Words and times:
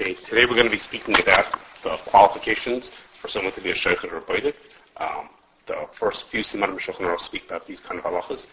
Okay, 0.00 0.14
today 0.14 0.44
we're 0.44 0.54
going 0.54 0.62
to 0.62 0.70
be 0.70 0.78
speaking 0.78 1.18
about 1.18 1.58
the 1.82 1.96
qualifications 2.06 2.92
for 3.20 3.26
someone 3.26 3.52
to 3.54 3.60
be 3.60 3.72
a 3.72 3.74
sheikh 3.74 4.04
or 4.04 4.18
a. 4.18 4.54
Um, 4.96 5.28
the 5.66 5.88
first 5.90 6.26
few 6.26 6.42
simanim 6.42 6.78
shulchan 6.78 7.00
will 7.00 7.18
speak 7.18 7.46
about 7.46 7.66
these 7.66 7.80
kind 7.80 7.98
of 7.98 8.04
halachas. 8.04 8.46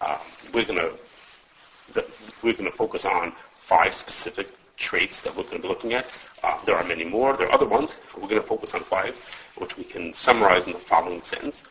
Um, 0.00 0.20
we're 0.54 0.64
going 0.64 0.78
to 0.78 2.04
we're 2.44 2.52
going 2.52 2.70
to 2.70 2.76
focus 2.76 3.04
on 3.04 3.32
five 3.66 3.96
specific 3.96 4.50
traits 4.76 5.22
that 5.22 5.36
we're 5.36 5.42
going 5.42 5.56
to 5.56 5.62
be 5.62 5.68
looking 5.68 5.92
at. 5.92 6.06
Uh, 6.44 6.64
there 6.66 6.76
are 6.76 6.84
many 6.84 7.04
more. 7.04 7.36
There 7.36 7.48
are 7.48 7.52
other 7.52 7.66
ones. 7.66 7.94
We're 8.14 8.28
going 8.28 8.40
to 8.40 8.46
focus 8.46 8.72
on 8.72 8.84
five, 8.84 9.16
which 9.56 9.76
we 9.76 9.82
can 9.82 10.14
summarize 10.14 10.68
in 10.68 10.72
the 10.72 10.78
following 10.78 11.22
sentence. 11.22 11.64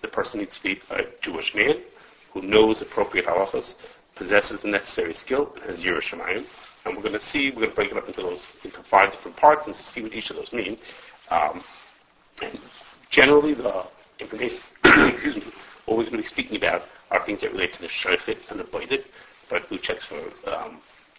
The 0.00 0.08
person 0.08 0.40
needs 0.40 0.56
to 0.56 0.62
be 0.62 0.80
a 0.88 1.04
Jewish 1.20 1.54
man 1.54 1.82
who 2.32 2.40
knows 2.40 2.80
appropriate 2.80 3.26
halachas, 3.26 3.74
possesses 4.14 4.62
the 4.62 4.68
necessary 4.68 5.12
skill, 5.12 5.52
and 5.54 5.64
has 5.64 5.82
yiras 5.82 6.00
shamayim 6.00 6.46
and 6.88 6.96
we're 6.96 7.02
going 7.02 7.14
to 7.14 7.20
see, 7.20 7.50
we're 7.50 7.56
going 7.56 7.70
to 7.70 7.74
break 7.74 7.90
it 7.90 7.96
up 7.96 8.08
into 8.08 8.22
those, 8.22 8.46
into 8.64 8.82
five 8.82 9.10
different 9.10 9.36
parts 9.36 9.66
and 9.66 9.74
see 9.74 10.02
what 10.02 10.12
each 10.12 10.30
of 10.30 10.36
those 10.36 10.52
mean. 10.52 10.78
Um, 11.30 11.62
generally, 13.10 13.54
the 13.54 13.84
information, 14.18 14.58
excuse 14.84 15.36
me, 15.36 15.44
what 15.84 15.96
we're 15.96 16.04
going 16.04 16.12
to 16.12 16.18
be 16.18 16.22
speaking 16.22 16.56
about 16.56 16.86
are 17.10 17.24
things 17.24 17.40
that 17.40 17.52
relate 17.52 17.72
to 17.74 17.80
the 17.80 17.88
shaykhit 17.88 18.38
and 18.50 18.60
the 18.60 18.64
boidik, 18.64 19.04
but 19.48 19.62
who 19.64 19.78
checks 19.78 20.06
for 20.06 20.20
um, 20.50 20.78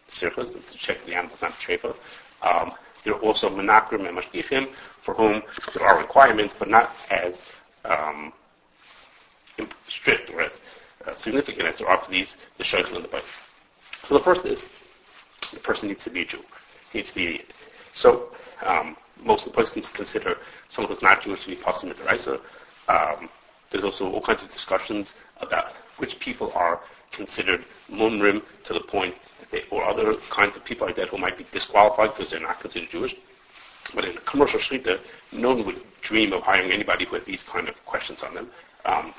sirchas, 0.09 0.54
to 0.54 0.78
check 0.78 1.05
the 1.05 1.14
animals, 1.16 1.42
not 1.42 1.54
trefa. 1.54 1.95
Um, 2.42 2.73
there 3.04 3.14
are 3.14 3.20
also 3.22 3.50
menakrim 3.50 4.08
and 4.08 4.17
mashgichim, 4.17 4.70
for 5.02 5.14
whom 5.14 5.42
there 5.73 5.86
are 5.86 5.98
requirements, 5.98 6.54
but 6.58 6.70
not 6.70 6.95
as 7.09 7.42
um, 7.86 8.34
strict 9.88 10.30
or 10.31 10.42
as 10.42 10.59
uh, 11.08 11.16
significant 11.16 11.67
as 11.67 11.78
there 11.78 11.88
are 11.88 11.98
for 11.98 12.12
these, 12.12 12.38
the 12.58 12.64
shaykhit 12.64 12.95
and 12.95 13.04
the 13.04 13.09
boidik. 13.09 13.23
So 14.08 14.16
the 14.16 14.23
first 14.23 14.45
is 14.45 14.64
the 15.54 15.60
person 15.60 15.90
needs 15.90 16.04
to 16.04 16.10
be 16.10 16.22
a 16.22 16.26
Jew. 16.26 16.44
He 16.92 17.00
needs 17.00 17.10
to 17.10 17.16
be. 17.16 17.46
So 17.92 18.30
um, 18.66 18.96
most 19.24 19.48
of 19.48 19.54
the 19.54 19.62
Poskim 19.62 19.92
consider 19.94 20.38
someone 20.68 20.94
who's 20.94 21.02
not 21.02 21.22
Jewish 21.22 21.44
to 21.44 21.50
be 21.50 21.56
Pasim 21.56 21.94
Raisa. 22.09 22.40
Um, 22.88 23.30
there's 23.72 23.84
also 23.84 24.09
all 24.09 24.22
kinds 24.22 24.42
of 24.42 24.52
discussions 24.52 25.14
about 25.38 25.73
which 25.98 26.20
people 26.20 26.52
are 26.56 26.81
considered 27.12 27.64
mumrim 27.92 28.44
to 28.64 28.73
the 28.73 28.80
point 28.80 29.16
that 29.40 29.52
they, 29.52 29.64
or 29.70 29.84
other 29.84 30.16
kinds 30.30 30.56
of 30.56 30.64
people 30.64 30.88
like 30.88 30.96
that 30.96 31.09
who 31.09 31.18
might 31.18 31.38
be 31.38 31.46
disqualified 31.52 32.16
because 32.16 32.30
they're 32.30 32.40
not 32.40 32.59
considered 32.59 32.90
Jewish. 32.90 33.16
But 33.94 34.06
in 34.06 34.18
a 34.18 34.22
commercial 34.22 34.59
shrita, 34.59 35.00
no 35.31 35.56
one 35.56 35.66
would 35.66 35.81
dream 36.02 36.34
of 36.34 36.44
hiring 36.44 36.72
anybody 36.72 37.06
who 37.06 37.16
had 37.16 37.26
these 37.26 37.44
kind 37.44 37.68
of 37.68 37.86
questions 37.86 38.24
on 38.24 38.34
them. 38.34 38.50
Um, 38.86 39.14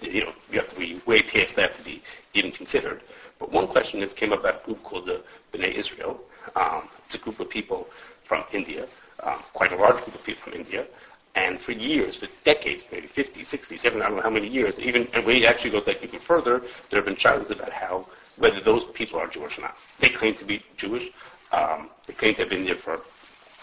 you 0.00 0.24
know, 0.24 0.32
you 0.50 0.58
have 0.58 0.68
to 0.68 0.76
be 0.76 1.00
way 1.06 1.20
past 1.20 1.56
that 1.56 1.74
to 1.76 1.82
be 1.82 2.02
even 2.34 2.52
considered. 2.52 3.02
But 3.38 3.50
one 3.52 3.66
question 3.66 4.02
is 4.02 4.12
came 4.12 4.32
up 4.32 4.40
about 4.40 4.62
a 4.62 4.66
group 4.66 4.82
called 4.82 5.06
the 5.06 5.22
Bnei 5.52 5.74
Israel. 5.74 6.20
Um, 6.56 6.88
it's 7.06 7.14
a 7.14 7.18
group 7.18 7.40
of 7.40 7.48
people 7.48 7.88
from 8.24 8.44
India, 8.52 8.86
um, 9.22 9.40
quite 9.52 9.72
a 9.72 9.76
large 9.76 9.96
group 9.96 10.14
of 10.14 10.24
people 10.24 10.42
from 10.44 10.54
India. 10.54 10.86
And 11.34 11.58
for 11.58 11.72
years, 11.72 12.16
for 12.16 12.28
decades, 12.44 12.84
maybe 12.92 13.06
50, 13.06 13.42
60, 13.42 13.76
70, 13.78 14.02
I 14.02 14.08
don't 14.08 14.16
know 14.16 14.22
how 14.22 14.30
many 14.30 14.48
years, 14.48 14.78
even, 14.78 15.08
and 15.14 15.24
we 15.24 15.46
actually 15.46 15.70
go 15.70 15.80
back 15.80 16.02
even 16.02 16.20
further, 16.20 16.62
there 16.90 16.98
have 16.98 17.06
been 17.06 17.16
challenges 17.16 17.50
about 17.50 17.72
how, 17.72 18.06
whether 18.36 18.60
those 18.60 18.84
people 18.92 19.18
are 19.18 19.26
Jewish 19.26 19.58
or 19.58 19.62
not. 19.62 19.76
They 19.98 20.10
claim 20.10 20.34
to 20.36 20.44
be 20.44 20.62
Jewish. 20.76 21.10
Um, 21.52 21.88
they 22.06 22.14
claim 22.14 22.34
to 22.34 22.42
have 22.42 22.50
been 22.50 22.64
there 22.64 22.76
for 22.76 23.00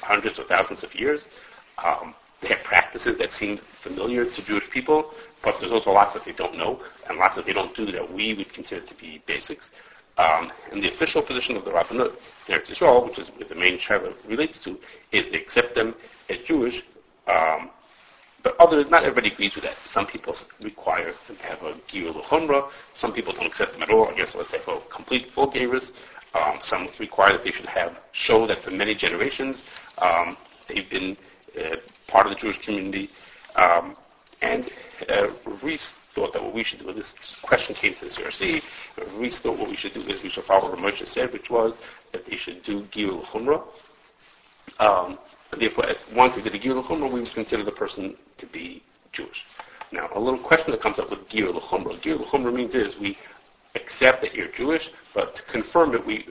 hundreds 0.02 0.40
or 0.40 0.44
thousands 0.44 0.84
of 0.84 0.96
years. 0.96 1.28
Um, 1.84 2.16
they 2.42 2.48
have 2.48 2.64
practices 2.64 3.18
that 3.18 3.34
seem 3.34 3.58
familiar 3.74 4.26
to 4.26 4.42
Jewish 4.42 4.70
people, 4.70 5.14
but 5.42 5.60
there's 5.60 5.72
also 5.72 5.92
lots 5.92 6.14
that 6.14 6.26
they 6.26 6.32
don't 6.34 6.58
know, 6.58 6.82
and 7.08 7.18
lots 7.18 7.36
that 7.36 7.46
they 7.46 7.54
don't 7.54 7.76
do 7.76 7.92
that 7.92 8.12
we 8.12 8.34
would 8.34 8.52
consider 8.54 8.86
to 8.86 8.96
be 8.96 9.22
basics. 9.26 9.70
Um, 10.18 10.52
and 10.72 10.84
the 10.84 10.90
official 10.90 11.22
position 11.22 11.56
of 11.56 11.64
the 11.64 11.72
Rabbanut 11.72 12.14
in 12.48 12.56
Eretz 12.56 12.68
Yisrael, 12.68 13.08
which 13.08 13.20
is 13.20 13.30
what 13.30 13.48
the 13.48 13.56
main 13.56 13.78
Shaila 13.78 14.14
relates 14.28 14.60
to, 14.60 14.78
is 15.12 15.30
they 15.30 15.38
accept 15.38 15.76
them 15.76 15.96
as 16.30 16.40
Jewish, 16.40 16.84
um, 17.28 17.70
but 18.44 18.56
other, 18.60 18.84
not 18.86 19.04
everybody 19.04 19.32
agrees 19.34 19.56
with 19.56 19.64
that. 19.66 19.76
Some 19.86 20.06
people 20.06 20.36
require 20.62 21.14
them 21.28 21.36
to 21.38 21.44
have 21.46 21.62
a 21.64 21.74
Giyur 21.90 22.16
L'chumra. 22.16 22.70
Some 22.94 23.12
people 23.12 23.34
don't 23.34 23.46
accept 23.46 23.74
them 23.74 23.84
at 23.84 23.92
all. 23.92 24.08
I 24.08 24.14
guess 24.14 24.34
unless 24.34 24.50
they 24.50 24.60
have 24.60 24.68
a 24.68 24.80
complete 24.90 25.32
full 25.32 25.52
Geiris. 25.52 25.92
Um, 26.34 26.60
some 26.62 26.88
require 27.00 27.34
that 27.34 27.44
they 27.44 27.52
should 27.52 27.66
have, 27.66 28.00
show 28.12 28.46
that 28.48 28.60
for 28.60 28.72
many 28.72 28.94
generations, 28.94 29.64
um, 29.98 30.38
they've 30.68 30.90
been 30.90 31.18
uh, 31.60 31.78
part 32.08 32.28
of 32.28 32.32
the 32.32 32.38
Jewish 32.38 32.60
community. 32.60 33.10
Um, 33.56 33.96
and 34.42 34.70
uh, 35.10 35.28
thought 36.12 36.34
that 36.34 36.44
what 36.44 36.54
we 36.54 36.64
should 36.64 36.80
do, 36.80 36.88
When 36.88 36.96
this 36.96 37.16
question 37.42 37.76
came 37.76 37.94
to 37.96 38.06
the 38.06 38.12
CRC, 38.12 38.62
Reese 39.16 39.40
thought 39.40 39.58
what 39.58 39.70
we 39.70 39.76
should 39.76 39.94
do 39.94 40.02
is 40.02 40.24
we 40.24 40.30
should 40.30 40.44
follow 40.44 40.70
what 40.70 40.80
Moshe 40.80 41.08
said, 41.08 41.32
which 41.32 41.50
was 41.50 41.78
that 42.12 42.26
they 42.26 42.36
should 42.36 42.64
do 42.64 42.82
Giyur 42.92 43.22
L'chumra. 43.22 43.62
Um, 44.80 45.18
therefore, 45.58 45.86
once 46.14 46.36
they 46.36 46.42
did 46.42 46.56
a 46.56 46.60
Giyur 46.60 46.84
L'chumra, 46.84 47.12
we 47.12 47.22
would 47.22 47.34
consider 47.34 47.64
the 47.64 47.72
person 47.72 48.16
to 48.38 48.46
be 48.48 48.84
Jewish. 49.12 49.46
Now, 49.92 50.10
a 50.14 50.20
little 50.20 50.40
question 50.40 50.72
that 50.72 50.82
comes 50.82 51.00
up 51.00 51.10
with 51.10 51.28
Giyur 51.30 51.54
L'chumra. 51.54 52.00
Giyur 52.02 52.20
L'chumra 52.20 52.54
means 52.54 52.76
is 52.76 52.98
we 52.98 53.18
accept 53.76 54.22
that 54.22 54.36
you're 54.36 54.48
Jewish, 54.48 54.92
but 55.14 55.36
to 55.36 55.42
confirm 55.44 55.94
it, 55.94 56.06
we 56.06 56.28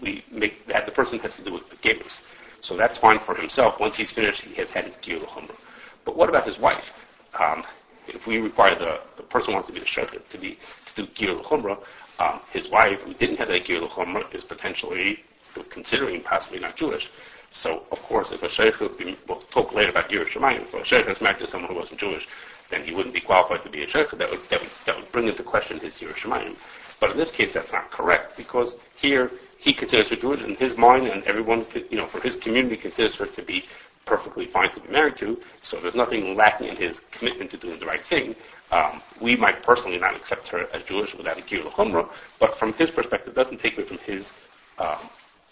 we 0.00 0.24
make 0.30 0.66
that 0.66 0.86
the 0.86 0.92
person 0.92 1.18
has 1.20 1.36
to 1.36 1.42
do 1.42 1.52
with 1.52 1.68
the 1.68 1.76
Gabrus. 1.76 2.20
So 2.60 2.76
that's 2.76 2.98
fine 2.98 3.18
for 3.18 3.34
himself. 3.34 3.78
Once 3.78 3.96
he's 3.96 4.10
finished, 4.10 4.42
he 4.42 4.54
has 4.54 4.70
had 4.70 4.84
his 4.84 4.96
Giyur 4.96 5.22
L'chumra. 5.22 5.56
But 6.04 6.16
what 6.16 6.28
about 6.28 6.46
his 6.46 6.58
wife? 6.58 6.92
Um, 7.38 7.64
if 8.08 8.26
we 8.26 8.38
require 8.38 8.74
the, 8.74 9.00
the 9.16 9.22
person 9.22 9.54
wants 9.54 9.68
to 9.68 9.72
be 9.72 9.80
the 9.80 9.86
shaykhid 9.86 10.28
to 10.30 10.38
be 10.38 10.58
to 10.86 11.06
do 11.06 11.12
gir 11.14 11.32
l'chumra, 11.32 11.78
um, 12.18 12.40
his 12.52 12.68
wife 12.68 13.00
who 13.00 13.14
didn't 13.14 13.36
have 13.36 13.48
that 13.48 13.64
gir 13.64 13.80
l'chumra 13.80 14.32
is 14.34 14.44
potentially 14.44 15.24
considering 15.70 16.20
possibly 16.20 16.58
not 16.58 16.76
Jewish. 16.76 17.10
So 17.50 17.84
of 17.90 18.02
course, 18.02 18.32
if 18.32 18.42
a 18.42 18.48
sheikh, 18.48 18.80
we'll 18.80 19.42
talk 19.50 19.72
later 19.72 19.90
about 19.90 20.08
gir 20.08 20.24
shemayim, 20.24 20.62
if 20.62 20.74
a 20.74 20.84
sheikh 20.84 21.06
is 21.08 21.20
married 21.20 21.38
to 21.38 21.46
someone 21.46 21.70
who 21.70 21.76
wasn't 21.76 22.00
Jewish, 22.00 22.26
then 22.70 22.84
he 22.84 22.94
wouldn't 22.94 23.14
be 23.14 23.20
qualified 23.20 23.62
to 23.62 23.70
be 23.70 23.82
a 23.82 23.88
sheikh. 23.88 24.10
That 24.10 24.30
would, 24.30 24.40
that 24.48 24.60
would, 24.60 24.70
that 24.86 24.96
would 24.96 25.12
bring 25.12 25.28
into 25.28 25.42
question 25.42 25.78
his 25.78 25.98
gir 25.98 26.08
shemayim. 26.08 26.56
But 27.00 27.10
in 27.10 27.16
this 27.16 27.30
case, 27.30 27.52
that's 27.52 27.72
not 27.72 27.90
correct 27.90 28.36
because 28.36 28.76
here 28.96 29.30
he 29.58 29.72
considers 29.72 30.08
her 30.08 30.16
Jewish 30.16 30.42
in 30.42 30.56
his 30.56 30.76
mind, 30.76 31.06
and 31.08 31.22
everyone, 31.24 31.66
you 31.90 31.96
know, 31.96 32.06
for 32.06 32.20
his 32.20 32.36
community 32.36 32.76
considers 32.76 33.16
her 33.16 33.26
to 33.26 33.42
be 33.42 33.64
perfectly 34.04 34.46
fine 34.46 34.70
to 34.70 34.80
be 34.80 34.88
married 34.88 35.16
to, 35.16 35.40
so 35.60 35.80
there's 35.80 35.94
nothing 35.94 36.36
lacking 36.36 36.68
in 36.68 36.76
his 36.76 37.00
commitment 37.10 37.50
to 37.50 37.56
doing 37.56 37.78
the 37.78 37.86
right 37.86 38.04
thing. 38.06 38.34
Um, 38.70 39.02
we 39.20 39.36
might 39.36 39.62
personally 39.62 39.98
not 39.98 40.16
accept 40.16 40.48
her 40.48 40.68
as 40.72 40.82
Jewish 40.84 41.14
without 41.14 41.38
a 41.38 41.42
Giyur 41.42 41.66
L'chumra, 41.66 42.08
but 42.38 42.56
from 42.56 42.72
his 42.74 42.90
perspective, 42.90 43.34
doesn't 43.34 43.60
take 43.60 43.76
away 43.76 43.86
from 43.86 43.98
his 43.98 44.32
um, 44.78 44.98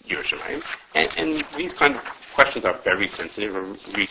yiras 0.07 0.33
shamayim. 0.35 0.63
And, 0.95 1.09
and 1.17 1.45
these 1.55 1.73
kind 1.73 1.95
of 1.95 2.01
questions 2.33 2.65
are 2.65 2.73
very 2.79 3.07
sensitive. 3.07 3.53
We 3.95 4.07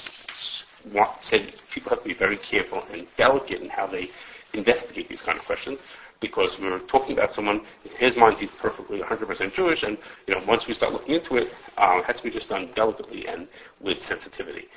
want, 0.93 1.23
said 1.23 1.55
people 1.71 1.91
have 1.91 2.03
to 2.03 2.09
be 2.09 2.15
very 2.15 2.37
careful 2.37 2.85
and 2.93 3.07
delicate 3.17 3.61
in 3.61 3.69
how 3.69 3.87
they 3.87 4.11
investigate 4.55 5.09
these 5.09 5.23
kind 5.23 5.39
of 5.39 5.45
questions 5.45 5.81
because 6.21 6.59
we 6.59 6.69
were 6.69 6.79
talking 6.81 7.17
about 7.17 7.35
someone, 7.35 7.63
in 7.85 7.91
his 7.99 8.17
mind, 8.17 8.39
he's 8.39 8.51
perfectly 8.51 9.01
100% 9.01 9.53
Jewish, 9.53 9.83
and, 9.83 9.97
you 10.27 10.35
know, 10.35 10.43
once 10.47 10.67
we 10.67 10.75
start 10.75 10.93
looking 10.93 11.15
into 11.15 11.37
it, 11.39 11.53
um, 11.79 12.01
it 12.01 12.05
has 12.05 12.19
to 12.19 12.23
be 12.23 12.31
just 12.31 12.49
done 12.49 12.69
delicately 12.75 13.27
and 13.27 13.49
with 13.81 14.03
sensitivity. 14.03 14.69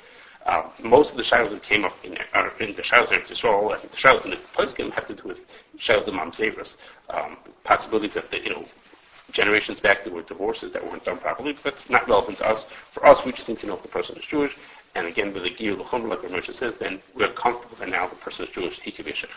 Uh, 0.46 0.68
most 0.82 1.10
of 1.10 1.16
the 1.16 1.22
shilas 1.22 1.50
that 1.50 1.62
came 1.62 1.84
up 1.84 1.96
in, 2.04 2.18
uh, 2.34 2.50
in 2.60 2.74
the 2.74 2.82
shilas 2.82 3.12
in 3.12 3.22
Israel, 3.30 3.72
and 3.72 3.82
the 3.82 3.96
shilas 3.96 4.24
in 4.24 4.30
the 4.30 4.38
poskim 4.56 4.90
have 4.92 5.06
to 5.06 5.14
do 5.14 5.22
with 5.28 5.40
shilas 5.78 6.06
of 6.06 6.14
mamzevers, 6.14 6.76
um, 7.10 7.36
possibilities 7.62 8.14
that, 8.14 8.30
the, 8.30 8.42
you 8.42 8.50
know, 8.50 8.64
generations 9.32 9.80
back 9.80 10.04
there 10.04 10.12
were 10.12 10.22
divorces 10.22 10.70
that 10.72 10.84
weren't 10.84 11.04
done 11.04 11.18
properly, 11.18 11.52
but 11.52 11.64
that's 11.64 11.90
not 11.90 12.06
relevant 12.08 12.38
to 12.38 12.46
us. 12.46 12.66
For 12.92 13.04
us, 13.06 13.24
we 13.24 13.32
just 13.32 13.48
need 13.48 13.58
to 13.60 13.66
know 13.66 13.74
if 13.74 13.82
the 13.82 13.88
person 13.88 14.16
is 14.16 14.24
Jewish, 14.24 14.56
and 14.94 15.06
again, 15.06 15.32
with 15.32 15.42
the 15.42 15.50
Giyur 15.50 15.78
L'chum, 15.78 16.08
like 16.08 16.20
Ramesh 16.20 16.54
says, 16.54 16.74
then 16.78 17.00
we're 17.14 17.32
comfortable 17.32 17.76
that 17.76 17.88
now 17.88 18.06
the 18.06 18.14
person 18.16 18.46
is 18.46 18.52
Jewish, 18.52 18.80
he 18.80 18.90
can 18.90 19.04
be 19.04 19.10
a 19.10 19.14
sheikh. 19.14 19.30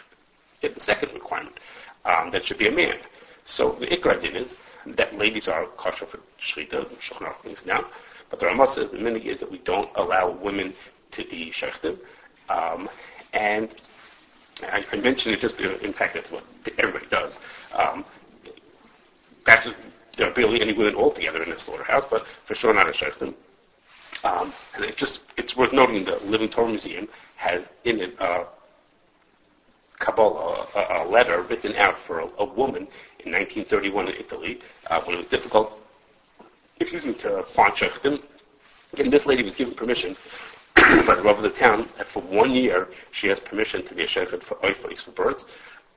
the 0.61 0.79
second 0.79 1.13
requirement 1.13 1.57
um, 2.05 2.31
that 2.31 2.45
should 2.45 2.57
be 2.57 2.67
a 2.67 2.71
man. 2.71 2.97
So 3.45 3.71
the 3.79 3.87
ikra 3.87 4.21
din 4.21 4.35
is 4.35 4.55
that 4.85 5.17
ladies 5.17 5.47
are 5.47 5.65
kosher 5.77 6.05
for 6.05 6.19
shrita, 6.39 6.85
shulchan 6.99 7.35
things 7.41 7.65
now, 7.65 7.85
but 8.29 8.39
the 8.39 8.45
Ramah 8.45 8.67
says 8.67 8.89
the 8.89 8.97
minig 8.97 9.25
is 9.25 9.39
that 9.39 9.51
we 9.51 9.59
don't 9.59 9.89
allow 9.95 10.29
women 10.29 10.73
to 11.11 11.23
be 11.25 11.51
shechtim, 11.51 11.97
um, 12.49 12.89
and 13.33 13.73
I, 14.63 14.85
I, 14.91 14.95
mentioned 14.97 15.35
it 15.35 15.41
just 15.41 15.59
in 15.59 15.93
fact 15.93 16.13
that's 16.13 16.31
what 16.31 16.43
everybody 16.77 17.05
does. 17.07 17.33
Um, 17.73 18.03
that's, 19.45 19.67
there 20.17 20.29
are 20.29 20.33
barely 20.33 20.61
any 20.61 20.73
women 20.73 20.95
altogether 20.95 21.43
in 21.43 21.49
the 21.49 21.57
slaughterhouse, 21.57 22.05
but 22.09 22.25
for 22.45 22.55
sure 22.55 22.73
not 22.73 22.89
a 22.89 22.93
shechtim. 22.93 23.33
Um, 24.23 24.51
and 24.75 24.83
it 24.83 24.97
just 24.97 25.19
it's 25.37 25.55
worth 25.55 25.73
noting 25.73 26.03
the 26.03 26.17
Living 26.17 26.49
Torah 26.49 26.67
Museum 26.67 27.07
has 27.35 27.65
in 27.85 28.01
it 28.01 28.19
uh, 28.19 28.45
Kabbalah, 29.99 30.67
a, 30.75 31.03
a, 31.03 31.05
letter 31.07 31.41
written 31.41 31.75
out 31.75 31.97
for 31.97 32.19
a, 32.19 32.27
a, 32.37 32.45
woman 32.45 32.87
in 33.19 33.31
1931 33.31 34.09
in 34.09 34.15
Italy 34.15 34.59
uh, 34.87 35.01
when 35.01 35.15
it 35.15 35.17
was 35.17 35.27
difficult, 35.27 35.79
excuse 36.79 37.03
me, 37.03 37.13
to 37.13 37.43
find 37.43 37.73
shechtim. 37.73 38.21
And 38.97 39.11
this 39.11 39.25
lady 39.25 39.43
was 39.43 39.55
given 39.55 39.73
permission 39.73 40.15
by 40.75 41.15
the 41.15 41.21
Rav 41.23 41.37
of 41.37 41.43
the 41.43 41.49
town 41.49 41.89
that 41.97 42.07
for 42.07 42.21
one 42.21 42.51
year 42.51 42.89
she 43.11 43.27
has 43.27 43.39
permission 43.39 43.83
to 43.85 43.95
be 43.95 44.03
a 44.03 44.07
shechit 44.07 44.43
for 44.43 44.55
oifais, 44.55 45.01
for 45.01 45.11
birds, 45.11 45.45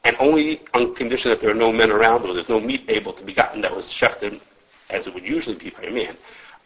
and 0.05 0.17
only 0.19 0.63
on 0.73 0.95
condition 0.95 1.31
that 1.31 1.41
there 1.41 1.51
are 1.51 1.55
no 1.55 1.71
men 1.71 1.91
around 1.91 2.25
or 2.25 2.33
there's 2.33 2.49
no 2.49 2.61
meat 2.61 2.85
able 2.89 3.13
to 3.13 3.23
be 3.23 3.35
gotten 3.35 3.61
that 3.61 3.75
was 3.75 3.93
shechtim 3.93 4.41
as 4.89 5.07
it 5.07 5.15
would 5.15 5.27
usually 5.27 5.57
be 5.57 5.71
by 5.71 5.83
a 5.83 5.91
man. 5.91 6.17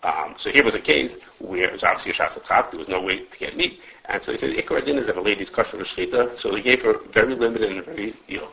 Um, 0.04 0.34
so 0.36 0.50
here 0.50 0.62
was 0.62 0.74
a 0.74 0.80
case 0.80 1.16
where 1.38 1.62
it 1.64 1.72
was 1.72 1.82
obviously 1.82 2.12
a 2.12 2.70
there 2.70 2.78
was 2.78 2.88
no 2.88 3.00
way 3.00 3.20
to 3.24 3.38
get 3.38 3.56
meat. 3.56 3.80
And 4.04 4.22
so 4.22 4.32
they 4.32 4.38
said, 4.38 4.50
Ikar 4.50 4.84
din 4.84 4.98
is 4.98 5.06
that 5.06 5.16
a 5.16 5.20
lady's 5.20 5.48
kosher 5.48 5.78
shchita, 5.78 6.38
so 6.38 6.50
they 6.50 6.60
gave 6.60 6.82
her 6.82 6.98
very 7.10 7.34
limited 7.34 7.72
and 7.72 7.84
very, 7.84 8.14
you 8.28 8.38
know, 8.38 8.48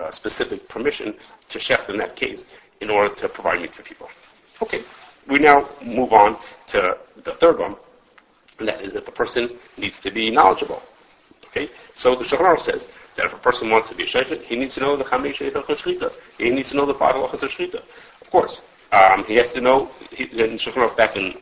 uh, 0.00 0.10
specific 0.10 0.68
permission 0.68 1.14
to 1.48 1.58
shecht 1.58 1.88
in 1.88 1.96
that 1.98 2.16
case 2.16 2.44
in 2.80 2.90
order 2.90 3.14
to 3.14 3.28
provide 3.28 3.60
meat 3.60 3.72
for 3.72 3.82
people. 3.82 4.10
Okay, 4.60 4.82
we 5.28 5.38
now 5.38 5.68
move 5.80 6.12
on 6.12 6.36
to 6.66 6.98
the 7.22 7.32
third 7.34 7.60
one, 7.60 7.76
and 8.58 8.66
that 8.66 8.82
is 8.82 8.92
that 8.92 9.06
the 9.06 9.12
person 9.12 9.48
needs 9.78 10.00
to 10.00 10.10
be 10.10 10.28
knowledgeable. 10.28 10.82
Okay, 11.46 11.70
so 11.94 12.16
the 12.16 12.24
Shulchan 12.24 12.60
says 12.60 12.88
that 13.14 13.26
if 13.26 13.32
a 13.32 13.38
person 13.38 13.70
wants 13.70 13.88
to 13.90 13.94
be 13.94 14.04
a 14.04 14.06
sheikh, 14.06 14.42
he 14.42 14.56
needs 14.56 14.74
to 14.74 14.80
know 14.80 14.96
the 14.96 15.04
Chamei 15.04 15.32
Shechach 15.32 16.12
He 16.36 16.50
needs 16.50 16.70
to 16.70 16.76
know 16.76 16.84
the 16.84 16.94
five 16.94 17.14
of 17.14 17.30
Shechita. 17.30 17.82
Of 18.20 18.30
course, 18.30 18.60
um, 18.92 19.24
he 19.24 19.34
has 19.36 19.52
to 19.52 19.60
know, 19.60 19.90
he, 20.10 20.24
in 20.24 20.58
Shulchan 20.58 20.96
back 20.96 21.16
in, 21.16 21.36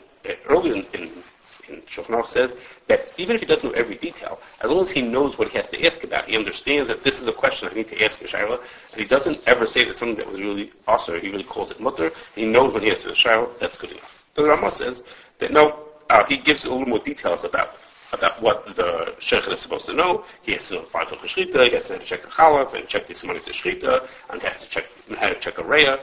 early 0.49 0.70
in, 0.70 0.87
in, 0.94 1.23
in 1.69 1.82
says 2.26 2.52
that 2.87 3.08
even 3.19 3.37
if 3.37 3.41
he 3.41 3.46
doesn't 3.46 3.64
know 3.64 3.73
every 3.73 3.96
detail, 3.96 4.38
as 4.61 4.70
long 4.70 4.82
as 4.82 4.91
he 4.91 5.02
knows 5.02 5.38
what 5.38 5.49
he 5.49 5.56
has 5.56 5.67
to 5.69 5.87
ask 5.87 6.05
about, 6.05 6.29
he 6.29 6.37
understands 6.37 6.88
that 6.88 7.02
this 7.05 7.20
is 7.20 7.29
a 7.29 7.32
question 7.32 7.69
I 7.70 7.75
need 7.75 7.88
to 7.88 8.05
ask 8.05 8.20
Shaila, 8.20 8.61
and 8.93 9.00
he 9.00 9.06
doesn't 9.06 9.41
ever 9.46 9.67
say 9.67 9.85
that 9.85 9.96
something 9.96 10.17
that 10.17 10.31
was 10.31 10.41
really 10.41 10.73
also, 10.87 11.19
he 11.19 11.31
really 11.31 11.44
calls 11.44 11.70
it 11.70 11.81
mutter, 11.81 12.11
he 12.35 12.44
knows 12.44 12.73
when 12.73 12.82
he 12.82 12.91
answers 12.91 13.05
the 13.05 13.29
Shaila, 13.29 13.58
that's 13.58 13.76
good 13.76 13.93
enough. 13.93 14.14
The 14.35 14.44
Rama 14.44 14.70
says 14.70 15.02
that 15.38 15.52
no, 15.52 15.79
uh, 16.11 16.25
he 16.26 16.37
gives 16.37 16.64
a 16.64 16.70
little 16.70 16.87
more 16.87 16.99
details 16.99 17.44
about 17.44 17.76
about 18.12 18.41
what 18.41 18.76
the 18.76 19.14
sheikh 19.19 19.46
is 19.49 19.61
supposed 19.61 19.87
to 19.87 19.93
know. 19.93 20.25
He 20.43 20.52
has 20.52 20.69
to 20.69 20.75
know 20.75 20.82
five 20.82 21.08
of 21.08 21.20
he 21.20 21.43
has 21.50 21.88
to 21.88 21.99
check 21.99 22.25
a 22.25 22.29
chalaf 22.29 22.73
and 22.75 22.87
check 22.87 23.08
the 23.08 23.14
Simanis 23.14 23.44
Shrita, 23.44 24.06
and 24.31 24.41
has 24.43 24.62
to 24.62 24.69
check, 24.69 24.85
how 25.19 25.29
to 25.29 25.38
check 25.41 25.58
a 25.58 25.62
Raya. 25.62 25.99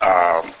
Um, 0.00 0.52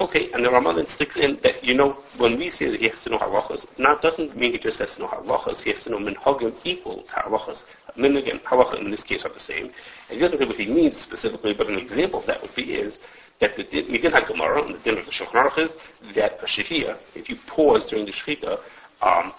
Okay, 0.00 0.32
and 0.32 0.44
the 0.44 0.50
Rama 0.50 0.74
then 0.74 0.86
sticks 0.86 1.16
in 1.16 1.38
that, 1.42 1.62
you 1.62 1.74
know, 1.74 1.92
when 2.16 2.38
we 2.38 2.50
say 2.50 2.68
that 2.70 2.80
he 2.80 2.88
has 2.88 3.04
to 3.04 3.10
know 3.10 3.18
halachas, 3.18 3.66
now 3.78 3.94
doesn't 3.96 4.36
mean 4.36 4.52
he 4.52 4.58
just 4.58 4.78
has 4.78 4.94
to 4.94 5.02
know 5.02 5.08
halachas, 5.08 5.62
he 5.62 5.70
has 5.70 5.84
to 5.84 5.90
know 5.90 5.98
minhagim 5.98 6.54
equal 6.64 7.02
to 7.02 7.12
halachas. 7.12 7.62
Minhag 7.96 8.30
and 8.30 8.42
halacha 8.42 8.80
in 8.80 8.90
this 8.90 9.02
case 9.02 9.24
are 9.24 9.28
the 9.32 9.38
same. 9.38 9.66
And 9.66 9.72
he 10.10 10.18
doesn't 10.18 10.38
say 10.38 10.44
what 10.46 10.56
he 10.56 10.66
means 10.66 10.96
specifically, 10.96 11.52
but 11.52 11.68
an 11.68 11.78
example 11.78 12.20
of 12.20 12.26
that 12.26 12.40
would 12.40 12.54
be 12.54 12.74
is 12.74 12.98
that 13.38 13.54
the 13.56 13.64
Midin 13.64 14.12
HaGemara, 14.12 14.64
and 14.66 14.74
the 14.74 14.78
din 14.78 14.98
of 14.98 15.04
the 15.04 15.12
Shulchan 15.12 15.58
is 15.58 15.76
that 16.14 16.38
a 16.40 16.46
shehiyah, 16.46 16.96
if 17.14 17.28
you 17.28 17.36
pause 17.46 17.86
during 17.86 18.06
the 18.06 18.12
shechita, 18.12 18.58
um, 19.02 19.32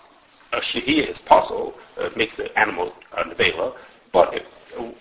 a 0.53 0.57
shehiyah 0.57 1.07
is 1.07 1.19
possible, 1.19 1.73
uh, 1.97 2.09
makes 2.15 2.35
the 2.35 2.57
animal 2.59 2.93
uh, 3.13 3.23
nevela, 3.23 3.75
but 4.11 4.35
if 4.35 4.45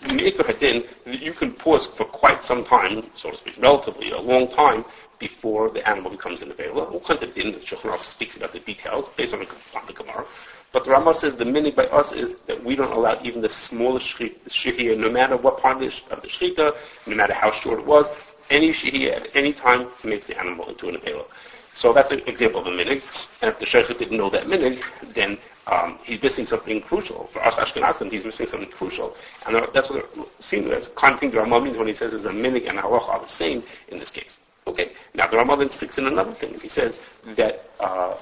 Me'ikr 0.02 0.44
Hadin, 0.44 0.86
you 1.06 1.32
can 1.32 1.52
pause 1.52 1.86
for 1.86 2.04
quite 2.04 2.44
some 2.44 2.64
time, 2.64 3.02
so 3.14 3.30
to 3.30 3.36
speak, 3.36 3.56
relatively 3.58 4.10
a 4.10 4.20
long 4.20 4.48
time, 4.48 4.84
before 5.22 5.70
the 5.70 5.88
animal 5.88 6.10
becomes 6.10 6.42
an 6.42 6.50
available. 6.50 6.82
All 6.82 7.00
kinds 7.00 7.22
of 7.22 7.32
din, 7.32 7.52
the 7.52 7.58
Shulchan 7.60 8.04
speaks 8.04 8.36
about 8.36 8.52
the 8.52 8.58
details 8.58 9.08
based 9.16 9.32
on 9.32 9.40
the, 9.40 9.48
on 9.78 9.86
the 9.86 9.92
Gemara. 9.92 10.26
But 10.72 10.84
the 10.84 10.90
Rama 10.90 11.14
says 11.14 11.36
the 11.36 11.44
meaning 11.44 11.74
by 11.76 11.84
us 12.00 12.10
is 12.10 12.34
that 12.48 12.58
we 12.64 12.74
don't 12.74 12.90
allow 12.90 13.20
even 13.22 13.40
the 13.40 13.50
smallest 13.50 14.08
shehiyah, 14.08 14.98
no 14.98 15.10
matter 15.10 15.36
what 15.36 15.58
part 15.62 15.76
of 15.76 15.82
the, 15.82 16.12
of 16.12 16.22
shechita, 16.24 16.74
no 17.06 17.14
matter 17.14 17.34
how 17.34 17.52
short 17.52 17.78
it 17.78 17.86
was, 17.86 18.08
any 18.50 18.70
shehiyah 18.70 19.12
at 19.20 19.36
any 19.36 19.52
time 19.52 19.88
makes 20.02 20.26
the 20.26 20.36
animal 20.38 20.68
into 20.68 20.88
an 20.88 20.96
available. 20.96 21.28
So 21.72 21.92
that's 21.92 22.10
an 22.10 22.22
example 22.26 22.60
of 22.60 22.66
a 22.66 22.70
minig. 22.70 23.02
And 23.40 23.50
if 23.52 23.58
the 23.60 23.66
sheikh 23.66 23.86
didn't 23.98 24.16
know 24.16 24.28
that 24.30 24.46
minig, 24.46 24.82
then 25.14 25.38
um, 25.68 25.98
he's 26.02 26.22
missing 26.22 26.46
something 26.46 26.80
crucial. 26.82 27.28
For 27.32 27.40
us 27.44 27.54
Ashkenazim, 27.54 28.10
he's 28.10 28.24
missing 28.24 28.46
something 28.46 28.70
crucial. 28.70 29.14
And 29.46 29.56
that's 29.72 29.88
what 29.88 30.00
it 30.04 30.08
seems 30.40 30.70
as 30.70 30.88
kind 30.88 31.14
of 31.14 31.20
thing 31.20 31.30
the 31.30 31.38
Rama 31.38 31.60
means 31.60 31.78
when 31.78 31.86
he 31.86 31.94
says 31.94 32.12
is 32.12 32.24
a 32.24 32.30
minig 32.30 32.68
and 32.68 32.78
a 32.78 32.82
halacha 32.82 33.08
are 33.08 33.22
the 33.22 33.28
same 33.28 33.62
in 33.88 33.98
this 34.00 34.10
case. 34.10 34.40
Okay, 34.66 34.92
now 35.14 35.26
the 35.26 35.36
Rama 35.36 35.56
then 35.56 35.70
sticks 35.70 35.98
in 35.98 36.06
another 36.06 36.32
thing. 36.32 36.58
He 36.60 36.68
says 36.68 36.98
that 37.36 37.68
uh, 37.80 38.16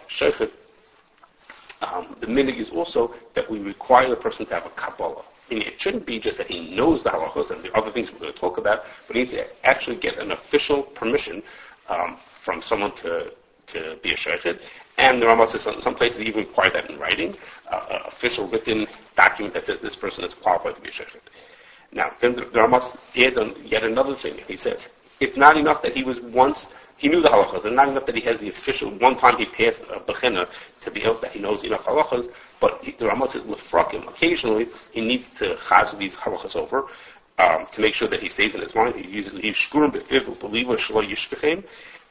um, 1.83 2.17
the 2.21 2.27
minig 2.27 2.59
is 2.59 2.71
also 2.71 3.15
that 3.35 3.51
we 3.51 3.59
require 3.59 4.09
the 4.09 4.17
person 4.17 4.47
to 4.47 4.55
have 4.55 4.67
a 4.67 4.71
Kabbalah. 4.71 5.25
And 5.51 5.63
it 5.63 5.81
shouldn't 5.81 6.07
be 6.07 6.19
just 6.19 6.39
that 6.39 6.49
he 6.49 6.75
knows 6.75 7.03
the 7.03 7.11
halachos 7.11 7.51
and 7.51 7.63
the 7.63 7.77
other 7.77 7.91
things 7.91 8.13
we're 8.13 8.21
going 8.21 8.33
to 8.33 8.39
talk 8.39 8.59
about, 8.59 8.85
but 9.07 9.17
he 9.17 9.23
needs 9.23 9.33
to 9.33 9.67
actually 9.67 9.97
get 9.97 10.19
an 10.19 10.31
official 10.31 10.83
permission 10.83 11.43
um, 11.89 12.19
from 12.39 12.63
someone 12.63 12.93
to 12.97 13.33
to 13.67 13.97
be 14.03 14.13
a 14.13 14.17
shaykhid. 14.17 14.61
And 14.99 15.23
the 15.23 15.27
Rama 15.27 15.47
says 15.47 15.63
some, 15.63 15.81
some 15.81 15.95
places 15.95 16.21
even 16.21 16.41
require 16.41 16.71
that 16.71 16.91
in 16.91 16.99
writing, 16.99 17.37
uh, 17.71 18.01
official 18.07 18.49
written 18.49 18.87
document 19.17 19.55
that 19.55 19.67
says 19.67 19.81
this 19.81 19.97
person 19.97 20.25
is 20.25 20.35
qualified 20.35 20.75
to 20.77 20.81
be 20.81 20.89
a 20.89 20.93
shaykhid. 20.93 21.21
Now, 21.93 22.13
then 22.21 22.37
the, 22.37 22.45
the 22.47 22.61
adds 23.17 23.39
on 23.39 23.57
yet 23.65 23.85
another 23.85 24.15
thing. 24.15 24.41
He 24.47 24.57
says, 24.57 24.87
it's 25.21 25.37
not 25.37 25.57
enough 25.57 25.83
that 25.83 25.95
he 25.95 26.03
was 26.03 26.19
once, 26.21 26.69
he 26.97 27.09
knew 27.09 27.23
the 27.23 27.29
halachas, 27.29 27.65
and 27.65 27.77
not 27.77 27.89
enough 27.89 28.07
that 28.07 28.15
he 28.15 28.21
has 28.23 28.39
the 28.41 28.49
official, 28.49 28.91
one 28.99 29.17
time 29.17 29.37
he 29.39 29.47
passed 29.47 29.83
a 29.83 30.01
bechina 30.01 30.49
to 30.83 30.91
be 30.91 31.03
able 31.03 31.19
that 31.21 31.33
he 31.33 31.41
knows 31.41 31.63
enough 31.63 31.85
halachas, 31.85 32.31
but 32.59 32.83
he, 32.83 32.93
the 32.93 33.07
Rama 33.07 33.29
says, 33.29 33.43
him. 33.43 34.09
occasionally 34.09 34.69
he 34.91 35.01
needs 35.01 35.29
to 35.39 35.57
chaz 35.57 35.97
these 35.99 36.17
halachas 36.17 36.57
over, 36.57 36.87
um, 37.39 37.67
to 37.73 37.81
make 37.81 37.95
sure 37.95 38.09
that 38.09 38.23
he 38.23 38.29
stays 38.29 38.55
in 38.55 38.61
his 38.61 38.75
mind. 38.75 38.95
He 38.97 39.11
uses, 39.11 39.33
he's 39.33 39.57
shkurim 39.57 39.93
befiv, 39.93 40.39
believer, 40.41 40.77
shlo 40.77 41.07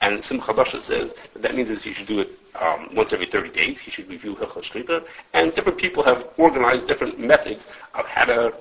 and 0.01 0.23
Simla 0.23 0.43
Chadasha 0.45 0.81
says 0.81 1.13
that, 1.33 1.41
that 1.41 1.55
means 1.55 1.69
that 1.69 1.81
he 1.81 1.93
should 1.93 2.07
do 2.07 2.19
it 2.19 2.29
um, 2.59 2.89
once 2.93 3.13
every 3.13 3.25
30 3.25 3.49
days. 3.49 3.77
He 3.79 3.91
should 3.91 4.09
review 4.09 4.35
Hilchot 4.35 4.63
Shkita. 4.63 5.05
And 5.33 5.53
different 5.53 5.77
people 5.77 6.03
have 6.03 6.29
organized 6.37 6.87
different 6.87 7.19
methods 7.19 7.65
of 7.93 8.05
how 8.05 8.25
to 8.25 8.53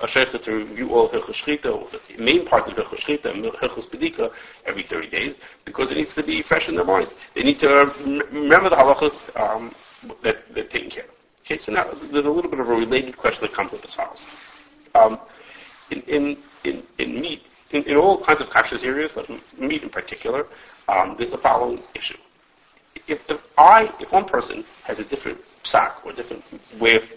a 0.00 0.06
sheikh 0.06 0.30
to 0.42 0.52
review 0.54 0.94
all 0.94 1.08
Hilchot 1.08 1.34
Shkita, 1.34 1.90
the 2.16 2.22
main 2.22 2.46
parts 2.46 2.68
of 2.68 2.76
Hilchot 2.76 3.00
Shkita 3.00 3.26
and 3.26 3.44
Hilchot 3.44 4.32
every 4.66 4.82
30 4.82 5.08
days 5.08 5.36
because 5.64 5.90
it 5.90 5.96
needs 5.96 6.14
to 6.14 6.22
be 6.22 6.42
fresh 6.42 6.68
in 6.68 6.76
their 6.76 6.84
mind. 6.84 7.08
They 7.34 7.42
need 7.42 7.58
to 7.60 7.92
remember 8.04 8.70
the 8.70 8.76
halachas 8.76 9.14
um, 9.38 9.74
that 10.22 10.54
they're 10.54 10.64
taking 10.64 10.90
care 10.90 11.04
of. 11.04 11.10
Okay, 11.44 11.58
so 11.58 11.72
now 11.72 11.88
there's 12.12 12.26
a 12.26 12.30
little 12.30 12.50
bit 12.50 12.60
of 12.60 12.68
a 12.68 12.74
related 12.74 13.16
question 13.16 13.42
that 13.42 13.52
comes 13.52 13.72
up 13.72 13.82
as 13.84 13.94
follows. 13.94 14.24
Um, 14.94 15.18
in, 15.90 16.02
in, 16.02 16.36
in, 16.64 16.82
in 16.98 17.20
meat, 17.20 17.46
in, 17.70 17.82
in, 17.84 17.96
all 17.96 18.22
kinds 18.22 18.40
of 18.40 18.48
kashrus 18.48 18.82
areas, 18.84 19.12
but 19.14 19.28
meat 19.58 19.82
in 19.82 19.90
particular, 19.90 20.46
um, 20.88 21.14
there's 21.18 21.32
the 21.32 21.38
following 21.38 21.82
issue. 21.94 22.16
If, 23.06 23.28
if 23.30 23.40
I, 23.56 23.92
if 24.00 24.10
one 24.12 24.24
person 24.24 24.64
has 24.84 24.98
a 24.98 25.04
different 25.04 25.38
psak 25.64 25.92
or 26.04 26.12
different 26.12 26.44
way 26.80 26.96
of 26.96 27.12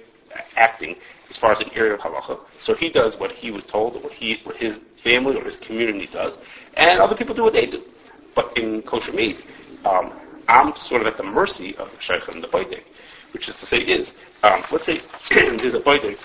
acting 0.56 0.96
as 1.30 1.38
far 1.38 1.52
as 1.52 1.60
an 1.60 1.70
area 1.74 1.94
of 1.94 2.00
halacha, 2.00 2.40
so 2.60 2.74
he 2.74 2.90
does 2.90 3.18
what 3.18 3.32
he 3.32 3.52
was 3.52 3.64
told 3.64 3.96
or 3.96 4.00
what 4.00 4.14
he, 4.14 4.40
what 4.44 4.58
his 4.58 4.80
family 5.04 5.38
or 5.38 5.44
his 5.44 5.58
community 5.58 6.08
does, 6.08 6.38
and 6.76 7.00
other 7.00 7.16
people 7.16 7.34
do 7.34 7.44
what 7.44 7.54
they 7.54 7.66
do. 7.66 7.84
But 8.36 8.58
in 8.58 8.82
kosher 8.84 9.14
meat, 9.14 9.40
um, 9.86 10.14
I'm 10.48 10.76
sort 10.76 11.02
of 11.02 11.08
at 11.08 11.18
the 11.18 11.24
mercy 11.24 11.76
of 11.78 11.92
the 11.92 12.02
sheikh 12.02 12.28
and 12.28 12.44
the 12.44 12.48
baidik, 12.48 12.84
which 13.32 13.48
is 13.48 13.56
to 13.58 13.66
say 13.66 13.78
is, 13.78 14.14
um, 14.44 14.64
let's 14.72 14.86
say 14.86 15.02
there's 15.30 15.74
a 15.74 15.80
baidik 15.80 16.18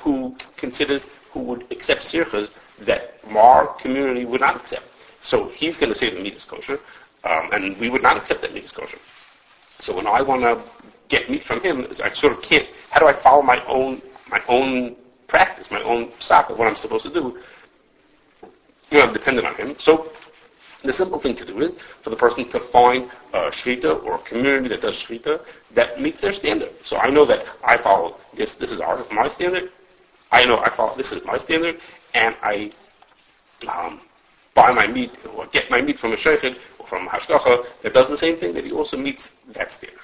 who 0.00 0.36
considers, 0.56 1.04
who 1.32 1.40
would 1.40 1.70
accept 1.70 2.02
sirchas 2.02 2.48
that 2.80 3.18
our 3.34 3.66
community 3.74 4.24
would 4.24 4.40
not 4.40 4.56
accept. 4.56 4.92
So 5.22 5.48
he's 5.48 5.76
going 5.76 5.92
to 5.92 5.98
say 5.98 6.10
the 6.10 6.20
meat 6.20 6.34
is 6.34 6.44
kosher, 6.44 6.80
um, 7.24 7.50
and 7.52 7.76
we 7.78 7.90
would 7.90 8.02
not 8.02 8.16
accept 8.16 8.42
that 8.42 8.54
meat 8.54 8.64
is 8.64 8.72
kosher. 8.72 8.98
So 9.80 9.94
when 9.94 10.06
I 10.06 10.22
want 10.22 10.42
to 10.42 10.62
get 11.08 11.30
meat 11.30 11.44
from 11.44 11.62
him, 11.62 11.86
I 12.02 12.12
sort 12.14 12.32
of 12.32 12.42
can't. 12.42 12.66
How 12.90 13.00
do 13.00 13.06
I 13.06 13.12
follow 13.12 13.42
my 13.42 13.64
own 13.66 14.02
my 14.28 14.42
own 14.48 14.96
practice, 15.28 15.70
my 15.70 15.82
own 15.82 16.08
psak 16.12 16.50
of 16.50 16.58
what 16.58 16.68
I'm 16.68 16.76
supposed 16.76 17.04
to 17.04 17.12
do? 17.12 17.38
You 18.90 18.98
know, 18.98 19.04
I'm 19.04 19.12
dependent 19.12 19.46
on 19.46 19.54
him. 19.56 19.78
So 19.78 20.12
the 20.82 20.92
simple 20.92 21.18
thing 21.18 21.34
to 21.36 21.44
do 21.44 21.60
is 21.60 21.76
for 22.02 22.10
the 22.10 22.16
person 22.16 22.48
to 22.50 22.60
find 22.60 23.10
a 23.32 23.50
shrita 23.50 24.02
or 24.04 24.14
a 24.14 24.18
community 24.18 24.68
that 24.68 24.82
does 24.82 24.96
shrita 24.96 25.44
that 25.72 26.00
meets 26.00 26.20
their 26.20 26.32
standard. 26.32 26.72
So 26.84 26.96
I 26.96 27.10
know 27.10 27.24
that 27.26 27.46
I 27.64 27.76
follow 27.76 28.18
this. 28.34 28.54
This 28.54 28.72
is 28.72 28.80
our 28.80 29.04
my 29.10 29.28
standard. 29.28 29.72
I 30.32 30.44
know 30.44 30.58
I 30.58 30.70
follow 30.70 30.96
this 30.96 31.12
is 31.12 31.24
my 31.24 31.38
standard, 31.38 31.80
and 32.16 32.34
I 32.42 32.72
um, 33.68 34.00
buy 34.54 34.72
my 34.72 34.86
meat 34.86 35.12
or 35.34 35.46
get 35.46 35.70
my 35.70 35.82
meat 35.82 35.98
from 35.98 36.12
a 36.12 36.16
shaykhid 36.16 36.56
or 36.78 36.86
from 36.86 37.06
a 37.06 37.10
hashgacha 37.10 37.66
that 37.82 37.92
does 37.92 38.08
the 38.08 38.16
same 38.16 38.36
thing, 38.38 38.54
that 38.54 38.64
he 38.64 38.72
also 38.72 38.96
meets 38.96 39.34
that 39.48 39.70
standard. 39.70 40.00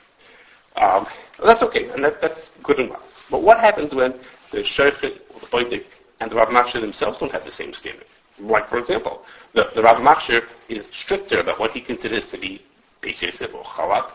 Um, 0.77 1.07
that's 1.43 1.63
okay, 1.63 1.89
and 1.89 2.05
that, 2.05 2.21
that's 2.21 2.51
good 2.63 2.79
and 2.81 2.91
well. 2.91 3.03
But 3.31 3.43
what 3.43 3.61
happens 3.61 3.95
when 3.95 4.15
the 4.51 4.59
shaykhid 4.59 5.21
or 5.33 5.41
the 5.41 5.47
baitik 5.47 5.85
and 6.21 6.31
the 6.31 6.37
Rav 6.37 6.49
Machshir 6.49 6.83
themselves 6.83 7.17
don't 7.17 7.33
have 7.33 7.47
the 7.47 7.51
same 7.51 7.73
standard? 7.73 8.07
Like, 8.39 8.69
for 8.69 8.79
example, 8.79 9.25
the, 9.55 9.71
the 9.75 9.83
Rav 9.83 9.99
is 10.69 10.87
stricter 10.91 11.41
about 11.41 11.59
what 11.59 11.71
he 11.73 11.81
considers 11.81 12.27
to 12.27 12.39
be 12.39 12.63
Beis 13.01 13.23
or 13.23 13.65
Chalat, 13.65 14.11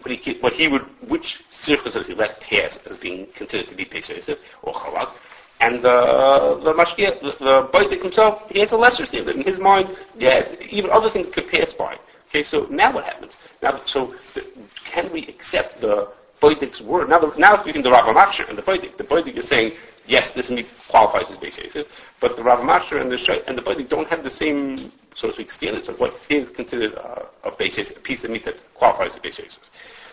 what 0.00 0.10
he, 0.10 0.32
what 0.40 0.52
he 0.54 0.68
would, 0.68 0.82
which 1.08 1.44
circles 1.50 1.94
he 2.06 2.14
let 2.14 2.40
pass 2.40 2.78
as 2.86 2.96
being 2.96 3.26
considered 3.34 3.68
to 3.68 3.74
be 3.74 3.84
Yosef 3.84 4.38
or 4.62 4.72
Chalat, 4.72 5.10
and 5.60 5.82
the 5.82 6.60
the 6.62 6.72
the, 6.72 7.88
the 7.88 7.96
himself, 7.96 8.42
he 8.50 8.60
has 8.60 8.72
a 8.72 8.76
lesser 8.76 9.06
standard. 9.06 9.36
In 9.36 9.42
his 9.42 9.58
mind, 9.58 9.96
yeah, 10.18 10.52
even 10.70 10.90
other 10.90 11.10
things 11.10 11.34
could 11.34 11.48
pass 11.48 11.72
by. 11.72 11.98
Okay, 12.28 12.42
so 12.42 12.66
now 12.70 12.92
what 12.92 13.04
happens? 13.04 13.36
Now, 13.62 13.80
so 13.84 14.14
the, 14.34 14.46
can 14.84 15.10
we 15.12 15.26
accept 15.28 15.80
the 15.80 16.12
Baitik's 16.42 16.82
word? 16.82 17.08
Now, 17.08 17.20
the, 17.20 17.32
now 17.38 17.60
speaking 17.62 17.82
the 17.82 17.90
Rav 17.90 18.06
and 18.06 18.58
the 18.58 18.62
Baitik, 18.62 18.96
the 18.96 19.04
Baitik 19.04 19.36
is 19.36 19.48
saying 19.48 19.72
yes, 20.06 20.30
this 20.30 20.50
meat 20.50 20.68
qualifies 20.88 21.30
as 21.30 21.42
Yosef, 21.42 21.86
but 22.20 22.36
the 22.36 22.42
Rav 22.42 22.60
Machshir 22.60 23.00
and 23.00 23.10
the 23.10 23.44
and 23.46 23.56
the 23.56 23.62
Body 23.62 23.84
don't 23.84 24.08
have 24.08 24.22
the 24.22 24.30
same, 24.30 24.92
so 25.14 25.28
to 25.28 25.32
speak, 25.32 25.50
standards 25.50 25.88
of 25.88 25.98
what 25.98 26.18
is 26.28 26.50
considered 26.50 26.94
a, 26.94 27.50
Beis 27.50 27.78
a 27.78 28.00
piece 28.00 28.24
of 28.24 28.30
meat 28.30 28.44
that 28.44 28.74
qualifies 28.74 29.16
as 29.16 29.38
Yosef. 29.38 29.58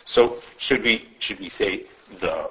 So 0.05 0.41
should 0.57 0.83
we 0.83 1.09
should 1.19 1.39
we 1.39 1.50
say 1.50 1.85
the 2.19 2.50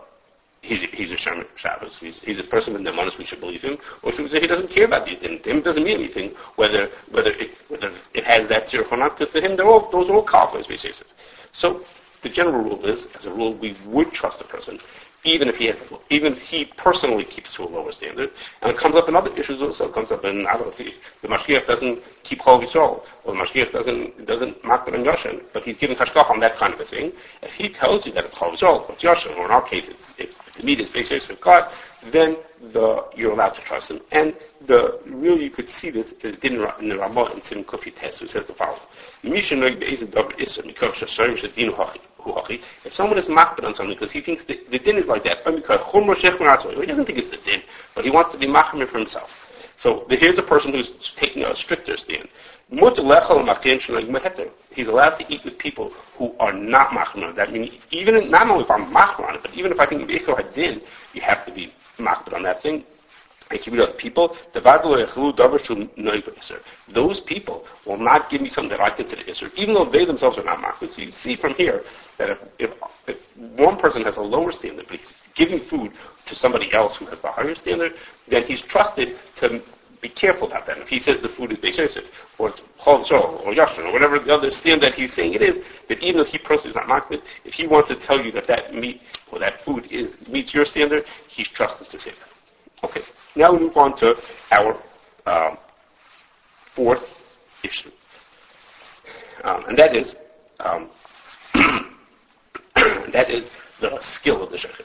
he's, 0.62 0.82
he's 0.92 1.12
a 1.12 1.16
Shabbos, 1.16 1.98
he's, 1.98 2.18
he's 2.20 2.38
a 2.38 2.44
person 2.44 2.72
with 2.72 2.82
Nemanis, 2.82 3.18
we 3.18 3.24
should 3.24 3.40
believe 3.40 3.62
him, 3.62 3.76
or 4.02 4.12
should 4.12 4.22
we 4.22 4.28
say 4.30 4.40
he 4.40 4.46
doesn't 4.46 4.70
care 4.70 4.86
about 4.86 5.04
these 5.04 5.18
things? 5.18 5.44
Him, 5.44 5.58
it 5.58 5.64
doesn't 5.64 5.84
mean 5.84 5.98
anything 5.98 6.34
whether 6.56 6.90
whether 7.10 7.32
it 7.32 7.58
whether 7.68 7.92
it 8.14 8.24
has 8.24 8.46
that 8.48 8.68
zero 8.68 8.86
or 8.90 8.96
not, 8.96 9.18
because 9.18 9.34
to 9.34 9.40
him, 9.40 9.56
they're 9.56 9.66
all, 9.66 9.90
those 9.90 10.08
are 10.08 10.14
all 10.14 10.22
qualifies 10.22 10.66
Beis 10.66 10.84
Yosef. 10.84 11.06
So 11.50 11.84
the 12.22 12.28
general 12.28 12.62
rule 12.62 12.86
is, 12.86 13.08
as 13.16 13.26
a 13.26 13.32
rule, 13.32 13.54
we 13.54 13.76
would 13.84 14.12
trust 14.12 14.40
a 14.40 14.44
person, 14.44 14.78
even 15.24 15.48
if 15.48 15.56
he 15.56 15.66
has, 15.66 15.80
even 16.10 16.32
if 16.32 16.40
he 16.40 16.64
personally 16.64 17.24
keeps 17.24 17.54
to 17.54 17.62
a 17.62 17.68
lower 17.68 17.92
standard. 17.92 18.30
And 18.60 18.72
it 18.72 18.76
comes 18.76 18.96
up 18.96 19.08
in 19.08 19.16
other 19.16 19.34
issues 19.36 19.62
also. 19.62 19.88
It 19.88 19.94
comes 19.94 20.10
up 20.10 20.24
in, 20.24 20.46
I 20.46 20.54
don't 20.54 20.78
know, 20.78 20.86
if 20.86 20.94
the 21.22 21.28
Mashgiach 21.28 21.66
doesn't 21.66 22.02
keep 22.24 22.40
Chol 22.40 22.62
Yisrael, 22.62 23.04
or 23.24 23.34
the 23.34 23.40
Mashgiach 23.40 23.72
doesn't, 23.72 24.26
doesn't 24.26 24.62
Makbar 24.62 24.94
and 24.94 25.06
Yoshin, 25.06 25.42
but 25.52 25.62
he's 25.62 25.76
giving 25.76 25.96
Hashgach 25.96 26.28
on 26.30 26.40
that 26.40 26.56
kind 26.56 26.74
of 26.74 26.80
a 26.80 26.84
thing. 26.84 27.12
If 27.42 27.52
he 27.52 27.68
tells 27.68 28.04
you 28.04 28.12
that 28.12 28.24
it's 28.24 28.34
Chol 28.34 28.52
Yisrael, 28.52 28.88
or 28.88 28.92
it's 28.92 29.02
Yoshin, 29.04 29.36
or 29.36 29.44
in 29.44 29.50
our 29.52 29.62
case, 29.62 29.88
it's, 29.88 30.06
it's 30.18 30.34
the 30.56 30.64
meat 30.64 30.80
is 30.80 30.90
based 30.90 31.30
on 31.30 31.36
God, 31.40 31.70
then 32.10 32.36
the, 32.72 33.04
you're 33.16 33.32
allowed 33.32 33.54
to 33.54 33.60
trust 33.62 33.90
him. 33.90 34.00
And 34.10 34.34
the 34.66 35.00
really 35.06 35.44
you 35.44 35.50
could 35.50 35.68
see 35.68 35.90
this 35.90 36.12
in 36.22 36.58
the 36.58 36.98
Ramah 36.98 37.32
in 37.32 37.42
Sim 37.42 37.64
Kufi 37.64 37.94
Tes, 37.94 38.18
who 38.18 38.26
says 38.26 38.46
the 38.46 38.54
following: 38.54 38.80
If 42.84 42.94
someone 42.94 43.18
is 43.18 43.26
makbid 43.26 43.64
on 43.64 43.74
something 43.74 43.94
because 43.94 44.10
he 44.10 44.20
thinks 44.20 44.44
the, 44.44 44.60
the 44.70 44.78
din 44.78 44.96
is 44.96 45.06
like 45.06 45.24
that, 45.24 45.38
he 45.44 46.86
doesn't 46.86 47.04
think 47.06 47.18
it's 47.18 47.30
the 47.30 47.38
din, 47.44 47.62
but 47.94 48.04
he 48.04 48.10
wants 48.10 48.32
to 48.32 48.38
be 48.38 48.46
makbid 48.46 48.88
for 48.88 48.98
himself. 48.98 49.30
So 49.76 50.06
here's 50.10 50.38
a 50.38 50.42
person 50.42 50.72
who's 50.72 51.12
taking 51.16 51.44
a 51.44 51.56
stricter 51.56 51.96
stand. 51.96 52.28
He's 52.70 52.88
allowed 54.88 55.18
to 55.18 55.24
eat 55.28 55.44
with 55.44 55.58
people 55.58 55.92
who 56.16 56.34
are 56.38 56.52
not 56.52 56.88
machmir. 56.90 57.34
That 57.34 57.52
means 57.52 57.70
even 57.90 58.30
not 58.30 58.48
only 58.48 58.64
if 58.64 58.70
I'm 58.70 58.92
machmir 58.94 59.28
on 59.28 59.34
it, 59.36 59.42
but 59.42 59.52
even 59.54 59.72
if 59.72 59.80
I 59.80 59.86
think 59.86 60.08
ikar 60.08 60.54
din, 60.54 60.80
you 61.12 61.20
have 61.22 61.44
to 61.46 61.52
be 61.52 61.72
machmir 61.98 62.34
on 62.34 62.42
that 62.44 62.62
thing. 62.62 62.84
People. 63.48 64.36
Those 66.88 67.20
people 67.20 67.66
will 67.84 67.98
not 67.98 68.30
give 68.30 68.40
me 68.40 68.50
something 68.50 68.70
that 68.70 68.80
I 68.80 68.90
consider 68.90 69.22
isser, 69.24 69.52
even 69.54 69.74
though 69.74 69.84
they 69.84 70.04
themselves 70.04 70.38
are 70.38 70.44
not 70.44 70.60
machmir. 70.62 70.94
So 70.94 71.02
you 71.02 71.10
see 71.10 71.36
from 71.36 71.54
here 71.54 71.84
that 72.18 72.30
if, 72.30 72.38
if, 72.58 72.70
if 73.06 73.36
one 73.36 73.76
person 73.76 74.02
has 74.02 74.16
a 74.16 74.22
lower 74.22 74.52
standard, 74.52 74.86
but 74.88 74.98
he's 74.98 75.12
giving 75.34 75.60
food 75.60 75.92
to 76.26 76.34
somebody 76.34 76.72
else 76.72 76.96
who 76.96 77.06
has 77.06 77.20
the 77.20 77.30
higher 77.30 77.54
standard, 77.54 77.94
then 78.28 78.44
he's 78.44 78.60
trusted 78.60 79.18
to 79.36 79.62
be 80.02 80.08
careful 80.08 80.48
about 80.48 80.66
that. 80.66 80.78
If 80.78 80.88
he 80.88 80.98
says 80.98 81.20
the 81.20 81.28
food 81.28 81.52
is 81.52 81.58
Beis 81.58 81.78
Yosef, 81.78 82.04
or 82.36 82.48
it's 82.50 82.60
Chol 82.80 83.08
or 83.46 83.52
Yashin, 83.54 83.86
or 83.86 83.92
whatever 83.92 84.18
the 84.18 84.34
other 84.34 84.50
standard 84.50 84.94
he's 84.94 85.12
saying 85.12 85.34
it 85.34 85.42
is, 85.42 85.60
that 85.88 86.02
even 86.02 86.20
if 86.20 86.28
he 86.28 86.38
personally 86.38 86.70
is 86.70 86.74
not 86.74 86.88
makbid, 86.88 87.22
if 87.44 87.54
he 87.54 87.68
wants 87.68 87.88
to 87.88 87.94
tell 87.94 88.20
you 88.22 88.32
that 88.32 88.46
that 88.48 88.74
meat 88.74 89.00
or 89.30 89.38
that 89.38 89.60
food 89.62 89.86
is 89.92 90.16
meets 90.26 90.52
your 90.52 90.64
standard, 90.64 91.04
he's 91.28 91.48
trusted 91.48 91.88
to 91.88 91.98
say 91.98 92.10
that. 92.10 92.31
Okay, 92.84 93.02
now 93.36 93.52
we 93.52 93.58
move 93.60 93.76
on 93.76 93.96
to 93.98 94.16
our 94.50 94.76
um, 95.26 95.56
fourth 96.66 97.08
issue, 97.62 97.90
um, 99.44 99.64
and 99.68 99.78
that 99.78 99.94
is 99.96 100.16
um, 100.60 100.90
that 103.14 103.30
is 103.30 103.50
the 103.80 103.98
skill 104.00 104.42
of 104.42 104.50
the 104.50 104.56
shechet. 104.56 104.84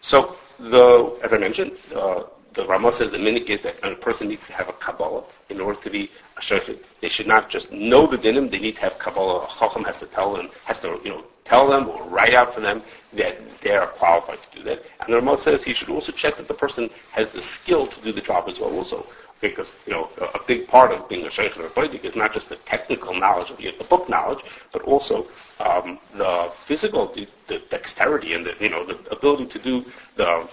So, 0.00 0.36
the 0.58 1.16
as 1.22 1.32
I 1.32 1.38
mentioned, 1.38 1.72
uh, 1.94 2.24
the 2.54 2.66
Rama 2.66 2.92
says 2.92 3.10
the 3.10 3.18
minik 3.18 3.48
is 3.48 3.62
that 3.62 3.76
a 3.82 3.94
person 3.94 4.28
needs 4.28 4.46
to 4.46 4.52
have 4.52 4.68
a 4.68 4.72
Kabbalah 4.74 5.24
in 5.48 5.60
order 5.60 5.80
to 5.80 5.90
be 5.90 6.10
a 6.36 6.40
shochet. 6.40 6.78
They 7.00 7.08
should 7.08 7.26
not 7.26 7.48
just 7.48 7.70
know 7.72 8.06
the 8.06 8.18
dinim, 8.18 8.50
they 8.50 8.58
need 8.58 8.76
to 8.76 8.82
have 8.82 8.98
Kabbalah. 8.98 9.44
A 9.44 9.48
Chacham 9.58 9.84
has 9.84 9.98
to 10.00 10.06
tell 10.06 10.34
them, 10.34 10.50
has 10.64 10.78
to, 10.80 11.00
you 11.04 11.10
know, 11.10 11.24
tell 11.44 11.68
them 11.68 11.88
or 11.88 12.02
write 12.08 12.34
out 12.34 12.54
for 12.54 12.60
them 12.60 12.82
that 13.14 13.38
they 13.60 13.72
are 13.72 13.86
qualified 13.86 14.38
to 14.42 14.58
do 14.58 14.64
that. 14.64 14.84
And 15.00 15.12
the 15.12 15.16
Rama 15.20 15.38
says 15.38 15.62
he 15.62 15.72
should 15.72 15.90
also 15.90 16.12
check 16.12 16.36
that 16.36 16.48
the 16.48 16.54
person 16.54 16.90
has 17.12 17.30
the 17.32 17.42
skill 17.42 17.86
to 17.86 18.00
do 18.00 18.12
the 18.12 18.20
job 18.20 18.48
as 18.48 18.58
well 18.58 18.70
also. 18.70 19.06
Because, 19.40 19.72
you 19.86 19.92
know, 19.92 20.08
a, 20.18 20.38
big 20.46 20.68
part 20.68 20.92
of 20.92 21.08
being 21.08 21.26
a 21.26 21.30
sheikh 21.30 21.56
or 21.56 21.66
a 21.66 21.70
Baidik 21.70 22.04
is 22.04 22.14
not 22.14 22.32
just 22.32 22.48
the 22.48 22.54
technical 22.56 23.12
knowledge 23.12 23.50
of 23.50 23.56
the, 23.56 23.74
the 23.76 23.82
book 23.82 24.08
knowledge, 24.08 24.44
but 24.70 24.82
also 24.82 25.26
um, 25.58 25.98
the 26.14 26.52
physical, 26.64 27.12
the, 27.12 27.26
the 27.48 27.58
dexterity 27.68 28.34
and 28.34 28.46
the, 28.46 28.54
you 28.60 28.68
know, 28.68 28.86
the 28.86 28.96
ability 29.10 29.46
to 29.46 29.58
do 29.58 29.84
the 30.14 30.48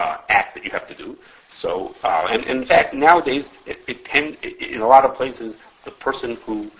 uh, 0.00 0.18
act 0.30 0.54
that 0.54 0.64
you 0.64 0.70
have 0.70 0.86
to 0.88 0.94
do. 0.94 1.16
So, 1.48 1.94
uh, 2.02 2.26
and, 2.30 2.42
and, 2.46 2.62
in 2.62 2.66
fact, 2.66 2.94
nowadays, 2.94 3.50
it, 3.66 3.78
it 3.86 3.98
it, 4.42 4.60
in 4.74 4.80
a 4.80 4.86
lot 4.88 5.04
of 5.04 5.14
places, 5.14 5.56
the 5.84 5.90
person 5.90 6.36
who 6.46 6.70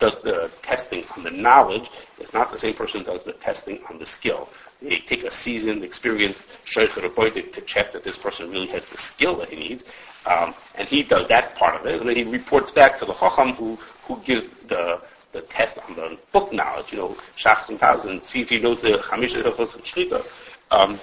does 0.00 0.16
the 0.22 0.50
testing 0.62 1.04
on 1.16 1.22
the 1.22 1.30
knowledge 1.30 1.88
is 2.18 2.32
not 2.32 2.50
the 2.50 2.58
same 2.58 2.74
person 2.74 3.00
who 3.00 3.06
does 3.06 3.22
the 3.22 3.32
testing 3.34 3.78
on 3.88 3.98
the 3.98 4.06
skill. 4.06 4.48
They 4.82 4.98
take 4.98 5.22
a 5.24 5.30
seasoned, 5.30 5.84
experienced 5.84 6.46
sheikh 6.64 6.96
or 6.98 7.08
to 7.08 7.60
check 7.72 7.92
that 7.92 8.02
this 8.02 8.18
person 8.18 8.50
really 8.50 8.66
has 8.68 8.84
the 8.86 8.98
skill 8.98 9.36
that 9.38 9.48
he 9.50 9.56
needs, 9.56 9.84
um, 10.26 10.54
and 10.74 10.88
he 10.88 11.02
does 11.04 11.26
that 11.28 11.54
part 11.54 11.80
of 11.80 11.86
it, 11.86 12.00
and 12.00 12.08
then 12.08 12.16
he 12.16 12.24
reports 12.24 12.70
back 12.72 12.98
to 12.98 13.04
the 13.04 13.14
chacham 13.14 13.54
who 13.54 13.78
who 14.06 14.20
gives 14.28 14.44
the 14.68 15.00
the 15.32 15.42
test 15.42 15.78
on 15.88 15.96
the 15.96 16.16
book 16.32 16.52
knowledge, 16.52 16.92
you 16.92 16.98
know, 16.98 17.16
Shach 17.36 17.68
and 18.08 18.22
see 18.22 18.40
if 18.42 18.48
he 18.50 18.58
knows 18.60 18.80
the 18.82 18.98
Chamisha 18.98 19.42
Hilchos 19.42 19.74
and. 19.74 21.00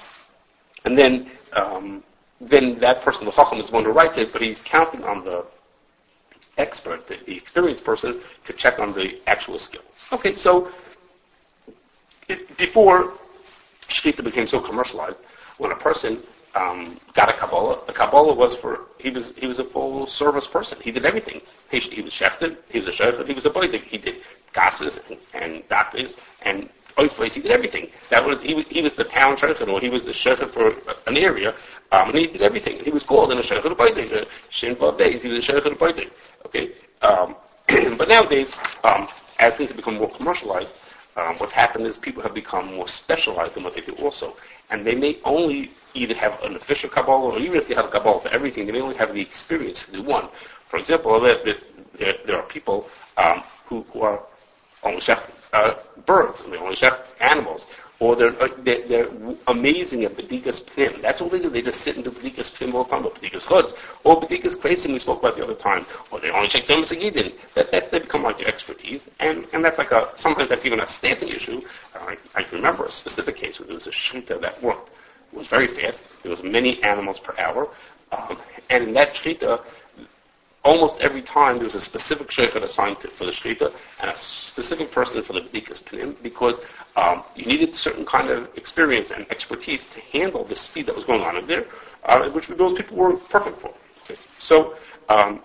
And 0.86 0.98
then 0.98 1.30
um, 1.54 2.04
then 2.42 2.80
that 2.80 3.02
person, 3.02 3.26
the 3.26 3.32
chacham, 3.32 3.60
is 3.60 3.68
the 3.68 3.74
one 3.74 3.86
who 3.86 3.92
writes 3.92 4.18
it, 4.18 4.34
but 4.34 4.42
he's 4.42 4.60
counting 4.60 5.04
on 5.04 5.24
the 5.24 5.46
expert, 6.58 7.08
the, 7.08 7.18
the 7.26 7.38
experienced 7.38 7.84
person, 7.84 8.22
to 8.46 8.54
check 8.54 8.80
on 8.80 8.94
the 8.94 9.20
actual 9.28 9.60
skill. 9.60 9.84
Okay, 10.12 10.34
so 10.34 10.72
it, 12.28 12.58
before 12.58 13.14
Shkita 13.90 14.24
became 14.24 14.48
so 14.48 14.60
commercialized, 14.60 15.18
when 15.60 15.72
a 15.72 15.76
person 15.76 16.24
um, 16.56 17.00
got 17.14 17.30
a 17.30 17.34
Kabbalah, 17.34 17.82
the 17.86 17.94
Kabbalah 17.94 18.34
was 18.34 18.56
for, 18.56 18.82
he 18.98 19.12
was, 19.12 19.34
he 19.38 19.46
was 19.46 19.60
a 19.60 19.64
full 19.64 20.08
service 20.08 20.48
person. 20.48 20.80
He 20.82 20.92
did 20.92 21.06
everything. 21.06 21.42
He, 21.70 21.80
he 21.80 22.02
was 22.02 22.12
shechted, 22.12 22.58
he 22.70 22.80
was 22.80 22.88
a 22.88 22.92
shechted, 22.92 23.28
he 23.28 23.34
was 23.34 23.46
a 23.46 23.50
boy. 23.50 23.70
He 23.70 23.98
did 23.98 24.18
gases 24.54 25.00
and, 25.10 25.18
and 25.34 25.70
doctors 25.70 26.16
and 26.42 26.70
Oifles, 27.02 27.34
he 27.34 27.42
did 27.42 27.52
everything. 27.52 27.90
That 28.10 28.26
was 28.26 28.40
he, 28.42 28.62
he 28.70 28.82
was 28.82 28.94
the 28.94 29.04
town 29.04 29.38
shochet, 29.38 29.68
or 29.68 29.80
he 29.80 29.90
was 29.90 30.06
the 30.06 30.12
shochet 30.12 30.52
for 30.52 30.76
an 31.08 31.18
area, 31.18 31.56
um, 31.92 32.10
and 32.10 32.18
he 32.18 32.28
did 32.28 32.42
everything. 32.42 32.84
He 32.84 32.92
was 32.92 33.04
called 33.04 33.32
in 33.32 33.38
a 33.38 33.42
shochet 33.42 33.76
b'aydik. 33.76 34.28
Shin 34.50 34.76
days, 34.98 35.22
he 35.22 35.30
was 35.30 35.38
a 35.50 35.52
shochet 35.52 35.78
b'aydik. 35.78 36.12
Okay, 36.46 36.72
um, 37.02 37.36
but 37.98 38.08
nowadays, 38.08 38.52
um, 38.84 39.08
as 39.40 39.56
things 39.56 39.70
have 39.70 39.78
become 39.78 39.96
more 39.96 40.10
commercialized, 40.10 40.74
um, 41.18 41.36
what's 41.38 41.54
happened 41.54 41.86
is 41.88 41.98
people 41.98 42.24
have 42.24 42.34
become 42.34 42.74
more 42.76 42.88
specialized 42.88 43.58
in 43.58 43.64
what 43.64 43.74
they 43.74 43.82
do 43.82 43.94
also, 43.94 44.36
and 44.70 44.86
they 44.86 44.96
may 44.96 45.20
only 45.24 45.72
either 45.94 46.14
have 46.16 46.42
an 46.44 46.56
official 46.56 46.90
Kabbalah, 46.90 47.34
or 47.34 47.40
even 47.40 47.58
if 47.58 47.68
they 47.68 47.76
have 47.76 47.86
a 47.86 47.90
Kabbalah 47.90 48.22
for 48.22 48.30
everything, 48.30 48.66
they 48.66 48.72
may 48.72 48.82
only 48.82 48.96
have 48.96 49.14
the 49.14 49.22
experience 49.22 49.84
to 49.84 49.92
do 49.92 50.04
one. 50.04 50.30
For 50.70 50.78
example, 50.78 51.20
there, 51.20 51.44
there, 52.00 52.16
there 52.26 52.38
are 52.38 52.44
people 52.44 52.90
um, 53.18 53.44
who, 53.66 53.86
who 53.92 54.02
are 54.02 54.24
only 54.84 55.02
shechted 55.02 55.32
uh, 55.54 55.76
birds, 56.06 56.42
they 56.50 56.58
only 56.58 56.76
chef 56.76 57.00
animals. 57.20 57.66
Or 58.00 58.16
they're, 58.16 58.42
uh, 58.42 58.48
they're, 58.64 58.88
they're, 58.88 59.10
amazing 59.48 60.06
at 60.06 60.18
Bedikas 60.18 60.66
Pim. 60.66 61.00
That's 61.02 61.22
all 61.22 61.30
they 61.30 61.40
do. 61.40 61.52
They 61.52 61.62
just 61.62 61.82
sit 61.82 61.98
and 61.98 62.04
do 62.04 62.10
Bedikas 62.10 62.52
Pim 62.52 62.74
all 62.74 62.84
the 62.84 62.90
time, 62.90 63.06
or 63.06 63.12
Bedikas 63.12 63.46
Chuds, 63.46 63.76
or 64.04 64.20
Bedikas 64.20 64.56
Kresim 64.56 64.94
we 64.94 64.98
spoke 64.98 65.20
about 65.20 65.38
the 65.38 65.44
other 65.44 65.54
time, 65.54 65.86
or 66.10 66.20
they 66.20 66.32
only 66.32 66.48
check 66.48 66.66
Thomas 66.66 66.92
Agidin. 66.92 67.34
That, 67.54 67.72
that, 67.72 67.92
they 67.92 68.00
become 68.00 68.24
like 68.24 68.40
their 68.40 68.48
expertise, 68.48 69.08
and, 69.20 69.46
and 69.54 69.64
that's 69.64 69.78
like 69.78 69.92
a, 69.92 70.10
sometimes 70.16 70.50
that's 70.50 70.66
even 70.66 70.80
a 70.80 70.88
staffing 70.88 71.30
issue. 71.30 71.62
I, 71.94 72.18
I 72.34 72.44
remember 72.52 72.86
a 72.86 72.92
specific 72.92 73.36
case 73.36 73.60
where 73.60 73.68
there 73.68 73.76
was 73.76 73.86
a 73.86 73.92
shita 73.92 74.42
that 74.42 74.64
worked. 74.64 74.90
It 75.32 75.38
was 75.38 75.48
very 75.48 75.68
fast. 75.68 76.02
There 76.24 76.32
was 76.32 76.42
many 76.42 76.82
animals 76.84 77.20
per 77.20 77.36
hour. 77.38 77.70
Um, 78.12 78.38
and 78.72 78.84
in 78.86 78.94
that 78.96 79.14
shita, 79.14 79.62
almost 80.64 81.02
every 81.02 81.22
time 81.22 81.56
there 81.56 81.66
was 81.66 81.76
a 81.76 81.82
specific 81.82 82.28
shaykhah 82.28 82.64
assigned 82.64 83.00
to, 83.00 83.08
for 83.08 83.26
the 83.26 83.32
shkita 83.32 83.74
and 84.00 84.12
a 84.12 84.18
specific 84.18 84.92
person 84.92 85.24
for 85.24 85.34
the 85.34 85.42
bedikas 85.42 85.84
panim 85.84 86.16
because 86.22 86.60
um, 86.96 87.24
you 87.36 87.46
needed 87.46 87.76
certain 87.76 88.06
kind 88.06 88.30
of 88.30 88.50
experience 88.58 89.12
and 89.12 89.30
expertise 89.32 89.86
to 89.86 90.00
handle 90.18 90.44
the 90.44 90.56
speed 90.56 90.86
that 90.86 90.96
was 90.96 91.06
going 91.06 91.22
on 91.22 91.38
in 91.38 91.48
there, 91.48 91.66
uh, 92.06 92.30
which 92.30 92.48
those 92.48 92.74
people 92.74 92.98
were 92.98 93.18
perfect 93.18 93.60
for. 93.60 93.74
Okay. 94.04 94.20
So 94.38 94.76
um, 95.10 95.42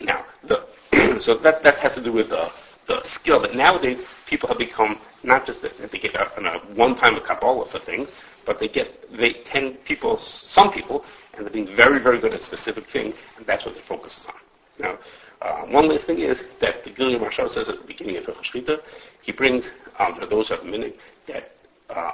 now, 0.00 0.24
the, 0.44 0.66
so 1.20 1.34
that 1.34 1.62
that 1.62 1.78
has 1.78 1.94
to 1.94 2.00
do 2.00 2.12
with 2.12 2.30
the, 2.30 2.50
the 2.86 3.02
skill. 3.02 3.40
But 3.40 3.54
nowadays, 3.54 4.00
people 4.26 4.48
have 4.48 4.58
become 4.58 4.98
not 5.22 5.46
just 5.46 5.62
that 5.62 5.90
they 5.90 5.98
get 5.98 6.14
a, 6.14 6.40
a 6.40 6.58
one-time 6.74 7.16
a 7.16 7.20
Kabbalah 7.20 7.66
for 7.66 7.78
things, 7.78 8.12
but 8.46 8.58
they 8.58 8.68
get 8.68 9.16
they 9.16 9.34
tend 9.44 9.84
people 9.84 10.18
some 10.18 10.70
people 10.72 11.04
and 11.38 11.46
they're 11.46 11.52
being 11.52 11.74
very, 11.76 12.00
very 12.00 12.18
good 12.18 12.34
at 12.34 12.42
specific 12.42 12.90
thing, 12.90 13.14
and 13.36 13.46
that's 13.46 13.64
what 13.64 13.74
their 13.74 13.82
focus 13.82 14.18
is 14.18 14.26
on. 14.26 14.34
Now, 14.78 14.98
uh, 15.40 15.62
one 15.66 15.88
last 15.88 16.04
thing 16.04 16.18
is 16.18 16.42
that 16.58 16.82
the 16.84 16.90
Gilyon 16.90 17.20
Maharsha 17.20 17.48
says 17.48 17.68
at 17.68 17.80
the 17.80 17.86
beginning 17.86 18.16
of 18.16 18.24
Hilchot 18.24 18.42
Shchita, 18.42 18.82
he 19.22 19.30
brings 19.30 19.70
um, 19.98 20.14
for 20.14 20.26
those 20.26 20.48
who 20.48 20.56
have 20.56 20.64
a 20.64 20.68
minute 20.68 20.98
that 21.28 21.54
uh, 21.90 22.12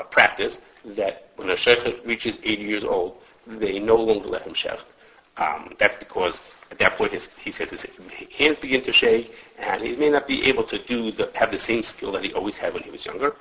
a 0.00 0.04
practice 0.04 0.58
that 0.84 1.28
when 1.36 1.50
a 1.50 1.56
sheikh 1.56 2.00
reaches 2.04 2.36
80 2.42 2.62
years 2.62 2.84
old, 2.84 3.18
they 3.46 3.78
no 3.78 3.96
longer 3.96 4.28
let 4.28 4.42
him 4.42 4.54
sheikh. 4.54 4.80
Um, 5.36 5.74
that's 5.78 5.96
because 5.96 6.40
at 6.70 6.78
that 6.78 6.96
point 6.96 7.12
his, 7.12 7.28
he 7.38 7.50
says 7.52 7.70
his 7.70 7.86
hands 8.36 8.58
begin 8.58 8.82
to 8.82 8.92
shake, 8.92 9.36
and 9.58 9.82
he 9.82 9.94
may 9.94 10.10
not 10.10 10.26
be 10.26 10.46
able 10.46 10.64
to 10.64 10.78
do 10.78 11.12
the, 11.12 11.30
have 11.34 11.50
the 11.52 11.58
same 11.58 11.82
skill 11.82 12.10
that 12.12 12.24
he 12.24 12.32
always 12.32 12.56
had 12.56 12.74
when 12.74 12.82
he 12.82 12.90
was 12.90 13.06
younger. 13.06 13.36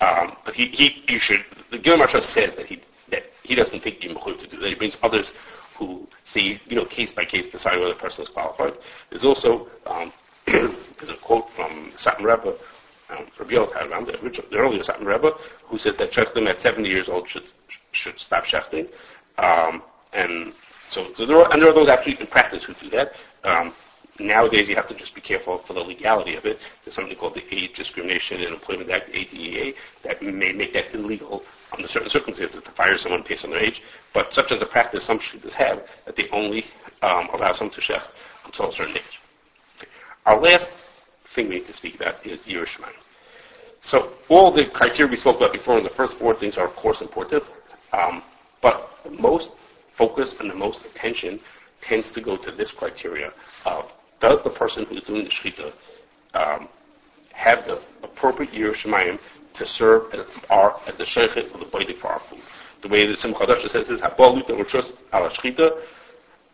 Um, 0.00 0.36
but 0.44 0.54
he, 0.54 0.66
he, 0.66 1.04
he 1.08 1.18
should. 1.18 1.44
The 1.70 1.78
Gilmar 1.78 2.08
says 2.20 2.56
that 2.56 2.66
he 2.66 2.80
that 3.12 3.30
he 3.44 3.54
doesn't 3.54 3.80
think 3.80 4.02
he's 4.02 4.12
to 4.12 4.46
do 4.48 4.58
that. 4.58 4.68
He 4.68 4.74
brings 4.74 4.96
others 5.02 5.30
who 5.76 6.06
see, 6.24 6.60
you 6.66 6.76
know, 6.76 6.84
case 6.84 7.12
by 7.12 7.24
case 7.24 7.46
decide 7.46 7.78
whether 7.78 7.90
the 7.90 8.00
person 8.00 8.22
is 8.22 8.28
qualified. 8.28 8.74
There's 9.10 9.24
also 9.24 9.68
um, 9.86 10.12
there's 10.46 11.08
a 11.08 11.16
quote 11.16 11.48
from 11.50 11.92
Satmar 11.96 12.36
Rebbe, 12.36 12.56
um, 13.10 13.26
Rabbi 13.38 13.54
Yochanan, 13.54 14.06
the, 14.06 14.22
original, 14.22 14.50
the 14.50 14.56
earlier 14.56 14.82
Satmar 14.82 15.14
Rebbe, 15.14 15.32
who 15.64 15.78
said 15.78 15.98
that 15.98 16.10
shechting 16.10 16.48
at 16.48 16.60
70 16.60 16.88
years 16.88 17.08
old 17.08 17.28
should 17.28 17.44
should 17.92 18.18
stop 18.18 18.44
shechting. 18.44 18.88
Um, 19.38 19.82
and 20.12 20.52
so, 20.90 21.12
so 21.14 21.24
there 21.24 21.36
are, 21.38 21.52
and 21.52 21.62
there 21.62 21.70
are 21.70 21.74
those 21.74 21.88
actually 21.88 22.20
in 22.20 22.26
practice 22.26 22.64
who 22.64 22.74
do 22.74 22.90
that. 22.90 23.14
Um, 23.44 23.74
nowadays, 24.18 24.68
you 24.68 24.74
have 24.76 24.86
to 24.88 24.94
just 24.94 25.14
be 25.14 25.20
careful 25.20 25.58
for 25.58 25.72
the 25.72 25.80
legality 25.80 26.36
of 26.36 26.44
it. 26.44 26.58
There's 26.84 26.94
something 26.94 27.16
called 27.16 27.34
the 27.34 27.44
Age 27.54 27.74
Discrimination 27.74 28.40
in 28.40 28.52
Employment 28.52 28.90
Act, 28.90 29.10
ADEA, 29.14 29.74
that 30.02 30.22
may 30.22 30.52
make 30.52 30.72
that 30.74 30.94
illegal 30.94 31.44
under 31.72 31.88
certain 31.88 32.10
circumstances 32.10 32.60
to 32.60 32.70
fire 32.72 32.96
someone 32.98 33.24
based 33.26 33.44
on 33.44 33.50
their 33.50 33.60
age. 33.60 33.82
But 34.12 34.32
such 34.32 34.52
as 34.52 34.60
a 34.60 34.66
practice 34.66 35.04
some 35.04 35.18
shlitas 35.18 35.52
have, 35.52 35.86
that 36.04 36.16
they 36.16 36.28
only 36.30 36.66
um, 37.02 37.28
allow 37.32 37.52
someone 37.52 37.74
to 37.74 37.80
shech 37.80 38.02
until 38.44 38.68
a 38.68 38.72
certain 38.72 38.96
age. 38.96 39.20
Our 40.26 40.40
last 40.40 40.70
thing 41.26 41.48
we 41.48 41.56
need 41.56 41.66
to 41.66 41.72
speak 41.72 41.96
about 41.96 42.24
is 42.26 42.44
yiras 42.44 42.66
shamayim. 42.66 42.92
So 43.80 44.12
all 44.28 44.52
the 44.52 44.66
criteria 44.66 45.10
we 45.10 45.16
spoke 45.16 45.38
about 45.38 45.52
before 45.52 45.76
in 45.78 45.84
the 45.84 45.90
first 45.90 46.16
four 46.16 46.34
things 46.34 46.56
are 46.56 46.66
of 46.66 46.76
course 46.76 47.00
important, 47.00 47.42
um, 47.92 48.22
but 48.60 48.98
the 49.02 49.10
most 49.10 49.52
focus 49.92 50.36
and 50.38 50.48
the 50.48 50.54
most 50.54 50.84
attention 50.84 51.40
tends 51.80 52.10
to 52.12 52.20
go 52.20 52.36
to 52.36 52.52
this 52.52 52.70
criteria 52.70 53.32
of 53.66 53.92
does 54.22 54.40
the 54.42 54.50
person 54.50 54.86
who's 54.86 55.02
doing 55.02 55.24
the 55.24 55.30
shechita 55.30 55.72
um, 56.32 56.68
have 57.32 57.66
the 57.66 57.78
appropriate 58.02 58.52
yiras 58.52 58.76
shamayim 58.76 59.18
to 59.52 59.66
serve 59.66 60.14
as, 60.14 60.24
our, 60.48 60.80
as 60.86 60.96
the 60.96 61.04
sheikhet 61.04 61.52
of 61.52 61.60
the 61.60 61.66
baidik 61.66 61.98
for 61.98 62.08
our 62.08 62.20
food. 62.20 62.40
The 62.80 62.88
way 62.88 63.06
that 63.06 63.18
Simla 63.18 63.38
Chadasha 63.38 63.68
says 63.68 63.90
is, 63.90 64.00
shchita, 64.00 65.78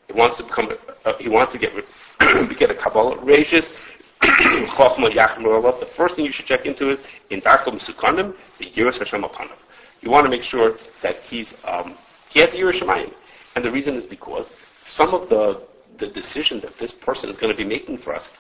he 0.09 0.13
wants 0.15 0.39
to 0.39 0.43
become, 0.43 0.73
uh, 1.05 1.13
he 1.21 1.29
wants 1.29 1.53
to 1.53 1.59
get, 1.59 1.73
get 2.59 2.71
a 2.71 2.75
Kabbalah, 2.75 3.19
Reishis, 3.19 3.71
the 4.21 5.87
first 5.87 6.17
thing 6.17 6.25
you 6.25 6.33
should 6.33 6.47
check 6.47 6.67
into 6.67 6.91
is, 6.91 7.01
in 7.31 7.41
Darko 7.43 7.67
Musukanim, 7.67 8.35
the 8.59 8.67
Yiras 8.73 8.99
Hashem 8.99 9.23
upon 9.23 9.49
him. 9.49 9.57
You 10.01 10.11
want 10.11 10.25
to 10.25 10.31
make 10.31 10.43
sure 10.43 10.79
that 11.03 11.21
he's, 11.23 11.55
um, 11.65 11.95
he 12.31 12.41
has 12.41 12.51
the 12.53 12.59
yiras 12.59 12.81
shamayim. 12.81 13.13
And 13.55 13.65
the 13.65 13.71
reason 13.71 13.95
is 13.97 14.07
because 14.07 14.51
some 14.85 15.15
of 15.15 15.29
the, 15.29 15.61
the 15.99 16.07
decisions 16.07 16.63
that 16.63 16.79
this 16.79 16.93
person 16.93 17.29
is 17.31 17.37
going 17.37 17.53
to 17.53 17.57
be 17.57 17.69
making 17.69 17.99
for 17.99 18.15
us 18.15 18.31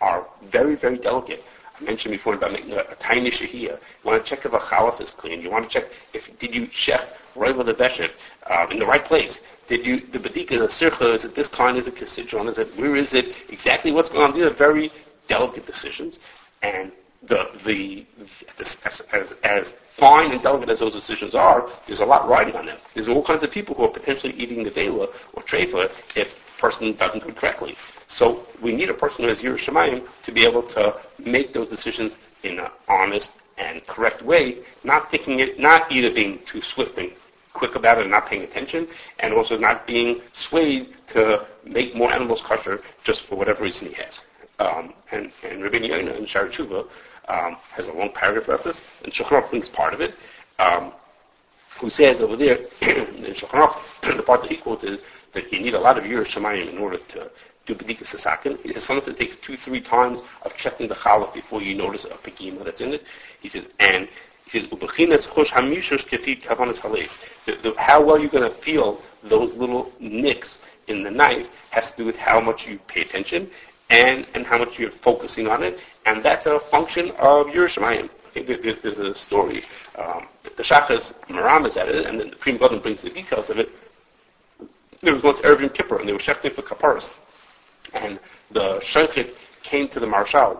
are 0.00 0.26
very, 0.50 0.76
very 0.76 0.98
delicate. 0.98 1.44
I 1.80 1.84
mentioned 1.84 2.12
before 2.12 2.34
about 2.34 2.52
making 2.52 2.72
a, 2.72 2.80
a 2.80 2.94
tiny 2.96 3.30
shahiyah. 3.30 3.52
You 3.62 3.78
want 4.04 4.24
to 4.24 4.28
check 4.28 4.44
if 4.44 4.52
a 4.52 4.58
chalaf 4.58 5.00
is 5.00 5.10
clean. 5.10 5.40
You 5.40 5.50
want 5.50 5.68
to 5.68 5.80
check 5.80 5.90
if 6.12 6.36
did 6.38 6.54
you 6.54 6.66
check 6.66 7.08
right 7.36 7.56
with 7.56 7.66
the 7.66 7.74
veshet 7.74 8.10
uh, 8.46 8.66
in 8.70 8.78
the 8.78 8.86
right 8.86 9.04
place. 9.04 9.40
Did 9.68 9.86
you 9.86 10.00
the 10.00 10.18
badika 10.18 10.58
the 10.58 10.66
sircha 10.66 11.12
is 11.12 11.24
it 11.24 11.34
this 11.34 11.48
kind? 11.48 11.76
Is 11.76 11.86
it 11.86 11.94
kisidron? 11.94 12.48
Is 12.48 12.58
it 12.58 12.76
where 12.76 12.96
is 12.96 13.14
it? 13.14 13.36
Exactly 13.48 13.92
what's 13.92 14.08
going 14.08 14.26
on? 14.26 14.34
These 14.34 14.44
are 14.44 14.50
very 14.50 14.90
delicate 15.28 15.66
decisions, 15.66 16.18
and 16.62 16.90
the 17.22 17.50
the 17.64 18.06
as, 18.58 19.02
as, 19.12 19.32
as 19.44 19.74
fine 19.96 20.32
and 20.32 20.42
delicate 20.42 20.70
as 20.70 20.78
those 20.78 20.94
decisions 20.94 21.34
are, 21.34 21.68
there's 21.86 22.00
a 22.00 22.06
lot 22.06 22.28
riding 22.28 22.54
on 22.54 22.66
them. 22.66 22.78
There's 22.94 23.08
all 23.08 23.22
kinds 23.22 23.42
of 23.42 23.50
people 23.50 23.74
who 23.74 23.84
are 23.84 23.90
potentially 23.90 24.32
eating 24.34 24.62
the 24.62 24.70
vela 24.70 25.08
or 25.34 25.42
trefa 25.42 25.90
if 26.16 26.34
person 26.58 26.94
doesn't 26.94 27.22
do 27.22 27.28
it 27.28 27.36
correctly. 27.36 27.76
So 28.08 28.46
we 28.60 28.74
need 28.74 28.88
a 28.88 28.94
person 28.94 29.24
who 29.24 29.28
has 29.28 29.40
yiras 29.40 29.58
shamayim 29.58 30.06
to 30.24 30.32
be 30.32 30.44
able 30.44 30.62
to 30.64 30.96
make 31.18 31.52
those 31.52 31.68
decisions 31.68 32.16
in 32.42 32.58
an 32.58 32.68
honest 32.88 33.32
and 33.58 33.84
correct 33.86 34.22
way, 34.22 34.58
not 34.84 35.10
thinking 35.10 35.40
it, 35.40 35.58
not 35.58 35.90
either 35.90 36.10
being 36.10 36.38
too 36.44 36.60
swift 36.60 36.98
and 36.98 37.12
quick 37.52 37.74
about 37.74 37.98
it 37.98 38.02
and 38.02 38.10
not 38.10 38.26
paying 38.26 38.42
attention, 38.42 38.86
and 39.18 39.34
also 39.34 39.58
not 39.58 39.86
being 39.86 40.20
swayed 40.32 40.94
to 41.08 41.44
make 41.64 41.94
more 41.94 42.12
animals 42.12 42.40
kosher 42.40 42.82
just 43.02 43.22
for 43.22 43.34
whatever 43.36 43.64
reason 43.64 43.88
he 43.88 43.94
has. 43.94 44.20
Um, 44.60 44.94
and, 45.12 45.32
and 45.42 45.62
Rabbi 45.62 45.78
Yonah 45.78 46.12
in 46.12 46.24
Shaarei 46.24 46.50
Teshuvah 46.50 46.88
um, 47.28 47.56
has 47.70 47.86
a 47.88 47.92
long 47.92 48.10
paragraph 48.12 48.46
about 48.46 48.64
this, 48.64 48.80
and 49.02 49.12
Shulchan 49.12 49.48
brings 49.50 49.68
part 49.68 49.92
of 49.92 50.00
it, 50.00 50.14
um, 50.58 50.92
who 51.80 51.90
says 51.90 52.20
over 52.20 52.36
there 52.36 52.56
in 52.80 53.34
Shulchan 53.34 53.74
the 54.16 54.22
part 54.22 54.42
that 54.42 54.50
he 54.50 54.56
quotes 54.56 54.84
is 54.84 55.00
that 55.32 55.52
you 55.52 55.60
need 55.60 55.74
a 55.74 55.78
lot 55.78 55.98
of 55.98 56.04
yiras 56.04 56.26
shamayim 56.26 56.70
in 56.70 56.78
order 56.78 56.98
to 56.98 57.30
do 57.66 57.74
bedikas 57.74 58.14
sasakin. 58.14 58.60
He 58.62 58.72
says 58.72 58.84
sometimes 58.84 59.08
it 59.08 59.18
takes 59.18 59.36
two, 59.36 59.56
three 59.56 59.80
times 59.80 60.20
of 60.42 60.56
checking 60.56 60.88
the 60.88 60.94
chalaf 60.94 61.34
before 61.34 61.62
you 61.62 61.74
notice 61.74 62.04
a 62.04 62.08
pegima 62.08 62.64
that's 62.64 62.80
in 62.80 62.94
it. 62.94 63.04
He 63.40 63.48
says, 63.48 63.64
and 63.78 64.08
he 64.46 64.60
says, 64.60 64.68
ubechinas 64.70 65.28
chosh 65.28 65.48
hamishush 65.48 66.06
kefit 66.08 66.42
kavanas 66.42 66.76
halef. 66.76 67.76
How 67.76 68.02
well 68.02 68.18
you're 68.18 68.30
going 68.30 68.48
to 68.48 68.54
feel 68.56 69.02
those 69.22 69.54
little 69.54 69.92
nicks 70.00 70.58
in 70.86 71.02
the 71.02 71.10
knife 71.10 71.48
has 71.70 71.90
to 71.92 71.98
do 71.98 72.04
with 72.06 72.16
how 72.16 72.40
much 72.40 72.66
you 72.66 72.78
pay 72.86 73.02
attention 73.02 73.50
and, 73.90 74.26
and 74.34 74.46
how 74.46 74.58
much 74.58 74.78
you're 74.78 74.90
focusing 74.90 75.46
on 75.46 75.62
it, 75.62 75.78
and 76.06 76.24
that's 76.24 76.46
a 76.46 76.60
function 76.60 77.10
of. 77.18 77.48
I 77.48 78.08
think 78.32 78.46
there's 78.82 78.98
a 78.98 79.14
story. 79.14 79.64
Um, 79.96 80.28
the 80.42 80.62
Shachas 80.62 81.14
Maram 81.28 81.66
is 81.66 81.76
at 81.76 81.88
it, 81.88 82.06
and 82.06 82.20
then 82.20 82.30
the 82.30 82.36
Pri 82.36 82.56
Megadim 82.56 82.82
brings 82.82 83.00
the 83.00 83.10
details 83.10 83.48
of 83.50 83.58
it. 83.58 83.70
There 85.00 85.14
was 85.14 85.22
once 85.22 85.38
Erev 85.40 85.72
Kippur, 85.74 85.98
and 85.98 86.08
they 86.08 86.12
were 86.12 86.18
shechting 86.18 86.54
for 86.54 86.62
kaparas. 86.62 87.10
And 87.94 88.18
the 88.50 88.80
shaykhit 88.80 89.34
came 89.62 89.88
to 89.88 90.00
the 90.00 90.06
Maharshal 90.06 90.58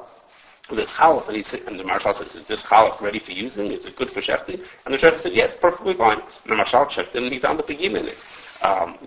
with 0.70 0.79
his 0.79 0.92
chalaf, 0.92 1.27
and, 1.29 1.37
he 1.37 1.42
said, 1.42 1.62
and 1.66 1.79
the 1.79 1.85
Maharshal 1.85 2.14
says, 2.16 2.35
is 2.35 2.46
this 2.46 2.62
chalaf 2.62 3.01
ready 3.01 3.18
for 3.18 3.33
using? 3.33 3.72
Is 3.72 3.87
it 3.87 3.96
good 3.96 4.11
for 4.11 4.20
shechting? 4.20 4.64
And 4.85 4.94
the 4.94 4.98
shaykhit 4.98 5.22
said, 5.22 5.35
yes, 5.35 5.55
perfectly 5.61 5.94
fine. 5.94 6.20
And 6.20 6.59
the 6.59 6.62
Maharshal 6.62 6.88
checked 6.88 7.16
and 7.16 7.33
he 7.33 7.38
found 7.38 7.59
the 7.59 7.62
pegim 7.62 7.98
in 7.98 8.09
it. 8.09 8.18
Um, 8.62 8.98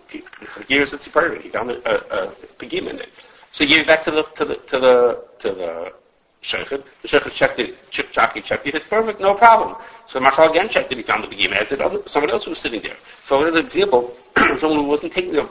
years 0.67 0.93
at 0.93 1.01
Sipari, 1.01 1.41
he 1.41 1.49
found 1.49 1.71
a, 1.71 1.77
a, 1.89 2.29
a 2.29 2.31
pegim 2.59 2.89
in 2.89 2.99
it. 2.99 3.09
So 3.51 3.65
he 3.65 3.69
gave 3.69 3.79
it 3.81 3.87
back 3.87 4.03
to 4.05 4.11
the, 4.11 4.23
to 4.23 4.45
the, 4.45 4.55
to 4.55 4.79
the, 4.79 5.23
to 5.39 5.53
the 5.53 5.93
shaykhit. 6.41 6.83
The 7.01 7.07
shaykhit 7.07 7.31
checked 7.31 7.59
it, 7.59 7.91
Chip 7.91 8.11
Chaki 8.11 8.43
checked 8.43 8.67
it, 8.67 8.75
it's 8.75 8.87
perfect, 8.87 9.19
no 9.21 9.35
problem. 9.35 9.75
So 10.07 10.19
the 10.19 10.25
Maharshal 10.25 10.51
again 10.51 10.69
checked 10.69 10.91
it, 10.91 10.97
he 10.97 11.03
found 11.03 11.23
the 11.23 11.27
pegim, 11.27 11.51
as 11.53 11.69
did 11.69 12.09
somebody 12.09 12.33
else 12.33 12.45
who 12.45 12.51
was 12.51 12.59
sitting 12.59 12.81
there. 12.81 12.97
So 13.23 13.43
as 13.45 13.55
an 13.55 13.65
example, 13.65 14.15
someone 14.57 14.79
who 14.79 14.85
wasn't 14.85 15.13
taking 15.13 15.33
the 15.33 15.49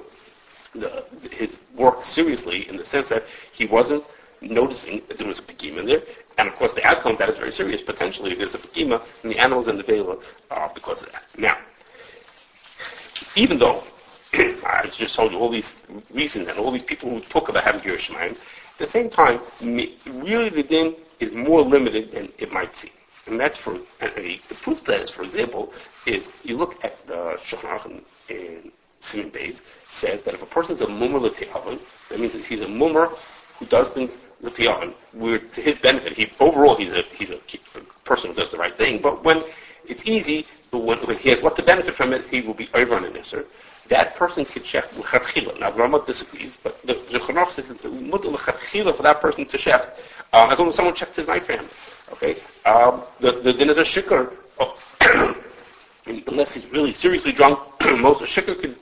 the, 0.75 1.05
his 1.33 1.57
work 1.75 2.05
seriously 2.05 2.69
in 2.69 2.77
the 2.77 2.85
sense 2.85 3.09
that 3.09 3.27
he 3.53 3.67
wasn't 3.67 4.05
noticing 4.41 5.03
that 5.09 5.19
there 5.19 5.27
was 5.27 5.39
a 5.39 5.43
pegima 5.43 5.85
there. 5.87 6.03
And 6.39 6.49
of 6.49 6.55
course, 6.55 6.73
the 6.73 6.85
outcome 6.85 7.13
of 7.13 7.19
that 7.19 7.31
is 7.31 7.39
very 7.39 7.53
serious. 7.53 7.83
Potentially, 7.83 8.35
there's 8.35 8.55
a 8.55 8.59
pegima, 8.59 9.03
and 9.23 9.33
the 9.33 9.39
animals 9.39 9.69
in 9.69 9.77
the 9.77 9.83
vela 9.83 10.17
are 10.51 10.71
uh, 10.71 10.73
because 10.73 11.03
of 11.03 11.13
that. 11.13 11.25
Now, 11.37 11.59
even 13.37 13.59
though 13.59 13.83
I 14.33 14.89
just 14.93 15.15
told 15.15 15.33
you 15.33 15.39
all 15.39 15.51
these 15.51 15.73
reasons 16.11 16.49
and 16.49 16.59
all 16.59 16.71
these 16.71 16.83
people 16.83 17.11
who 17.11 17.21
talk 17.21 17.49
about 17.49 17.65
having 17.65 17.81
yiras 17.83 18.09
shamayim, 18.09 18.33
at 18.33 18.37
the 18.81 18.87
same 18.87 19.09
time, 19.09 19.41
really 19.61 20.49
the 20.49 20.63
din 20.63 20.97
is 21.21 21.31
more 21.33 21.63
limited 21.63 22.11
than 22.11 22.33
it 22.39 22.51
might 22.53 22.77
seem. 22.77 22.91
And 23.27 23.39
that's 23.39 23.59
for, 23.59 23.79
and 24.01 24.13
the, 24.17 24.41
the 24.49 24.55
proof 24.57 24.83
that 24.87 25.01
is, 25.01 25.11
for 25.11 25.23
example, 25.23 25.73
is 26.07 26.29
you 26.43 26.57
look 26.57 26.83
at 26.85 27.07
the 27.07 27.39
Shulchan 27.45 28.03
in 28.29 28.73
Simon 28.99 29.31
Bays, 29.31 29.61
says 29.91 30.23
that 30.23 30.35
if 30.35 30.43
a 30.43 30.47
person 30.47 30.75
is 30.75 30.81
a 30.81 30.89
mummer 30.89 31.21
l'ti'avon, 31.21 31.79
that 32.09 32.19
means 32.19 32.33
that 32.33 32.45
he's 32.45 32.63
a 32.63 32.69
mummer 32.69 33.11
who 33.59 33.67
does 33.67 33.91
things 33.91 34.17
l'ti'avon, 34.41 34.95
where 35.13 35.39
to 35.39 35.61
his 35.61 35.79
benefit, 35.79 36.15
he, 36.15 36.33
overall 36.41 36.77
he's 36.77 36.93
a, 36.93 37.03
he's 37.15 37.31
a, 37.31 37.37
a, 37.77 37.81
person 38.05 38.31
who 38.31 38.37
does 38.37 38.51
the 38.51 38.57
right 38.57 38.77
thing, 38.77 39.01
but 39.01 39.23
when 39.23 39.45
it's 39.87 40.05
easy, 40.07 40.47
when, 40.73 40.99
when 41.07 41.17
he 41.19 41.29
has 41.29 41.41
what 41.41 41.55
to 41.57 41.63
benefit 41.63 41.95
from 41.95 42.13
it, 42.13 42.27
he 42.29 42.41
will 42.41 42.55
be 42.55 42.69
over 42.75 42.97
on 42.97 43.05
an. 43.05 43.17
That 43.91 44.15
person 44.15 44.45
could 44.45 44.63
check 44.63 44.85
l'chatchila. 44.97 45.59
Now, 45.59 45.71
the 45.71 45.81
Ramah 45.81 46.05
disagrees, 46.07 46.53
but 46.63 46.81
the 46.87 46.95
Zechonach 46.95 47.51
says 47.51 47.67
that 47.67 47.85
mutter 47.85 48.29
l'chatchila 48.29 48.97
for 48.97 49.03
that 49.03 49.21
person 49.21 49.45
to 49.47 49.59
check, 49.59 49.97
um, 50.33 50.49
as 50.51 50.59
long 50.61 50.69
as 50.69 50.77
someone 50.77 50.95
checked 50.95 51.17
his 51.17 51.27
knife 51.27 51.47
for 51.47 51.55
him. 51.55 51.69
Okay? 52.13 52.37
Um, 52.65 53.03
the, 53.19 53.41
the 53.43 53.53
din 53.53 53.69
is 53.69 53.79
a 53.79 53.83
shikr. 53.83 54.33
Oh, 54.61 54.79
unless 56.07 56.53
he's 56.53 56.67
really 56.71 56.93
seriously 56.93 57.33
drunk, 57.33 57.59
most 57.99 58.21
shikr 58.23 58.61
could 58.61 58.77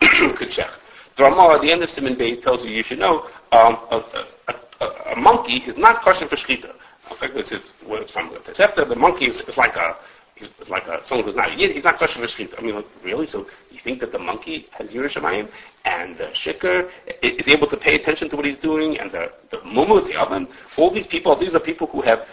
could 0.36 0.50
check. 0.50 0.70
The 1.16 1.24
Ramah 1.24 1.56
at 1.56 1.60
the 1.60 1.70
end 1.70 1.82
of 1.82 1.90
Simon 1.90 2.16
Beis 2.16 2.40
tells 2.40 2.62
you 2.62 2.70
you 2.70 2.82
should 2.82 2.98
know 2.98 3.28
um, 3.52 3.78
a, 3.90 4.04
a, 4.48 4.54
a, 4.80 5.12
a, 5.12 5.16
monkey 5.16 5.58
is 5.66 5.76
not 5.76 6.00
kosher 6.00 6.26
for 6.26 6.36
shechita. 6.36 6.74
Okay, 7.12 7.28
this 7.28 7.52
is 7.52 7.60
where 7.84 8.00
it's 8.00 8.12
from. 8.12 8.34
After 8.58 8.86
the 8.86 8.96
monkey 8.96 9.26
is, 9.26 9.40
is 9.40 9.58
like 9.58 9.76
a 9.76 9.96
is 10.36 10.70
like 10.70 10.86
a, 10.86 11.04
someone 11.04 11.24
who's 11.24 11.34
not 11.34 11.58
yid, 11.58 11.72
he's 11.72 11.84
not 11.84 11.98
kosher 11.98 12.20
for 12.20 12.26
shechita. 12.26 12.58
I 12.58 12.62
mean, 12.62 12.74
like, 12.76 12.86
really? 13.02 13.26
So 13.26 13.46
you 13.70 13.78
think 13.78 14.00
that 14.00 14.12
the 14.12 14.18
monkey 14.18 14.66
has 14.72 14.92
yiras 14.92 15.12
shamayim 15.14 15.48
and 15.84 16.16
the 16.18 16.26
shikr 16.26 16.90
is 17.22 17.48
able 17.48 17.66
to 17.68 17.76
pay 17.76 17.94
attention 17.94 18.28
to 18.30 18.36
what 18.36 18.44
he's 18.44 18.56
doing 18.56 18.98
and 18.98 19.10
the, 19.10 19.32
the 19.50 19.58
mumu, 19.58 20.06
the 20.06 20.16
oven? 20.16 20.48
All 20.76 20.90
these 20.90 21.06
people, 21.06 21.34
these 21.36 21.54
are 21.54 21.60
people 21.60 21.86
who 21.86 22.02
have 22.02 22.28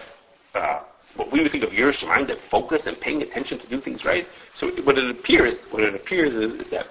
uh, 0.55 0.79
what 1.15 1.31
we 1.31 1.41
would 1.41 1.51
think 1.51 1.63
of 1.63 1.71
yiras 1.71 2.03
shamayim, 2.03 2.27
that 2.27 2.41
focus 2.41 2.87
and 2.87 2.99
paying 2.99 3.21
attention 3.21 3.59
to 3.59 3.67
do 3.67 3.79
things 3.79 4.03
right. 4.03 4.27
So 4.55 4.71
what 4.81 4.97
it 4.97 5.09
appears, 5.09 5.59
what 5.71 5.83
it 5.83 5.95
appears 5.95 6.35
is, 6.35 6.53
is 6.59 6.69
that 6.69 6.87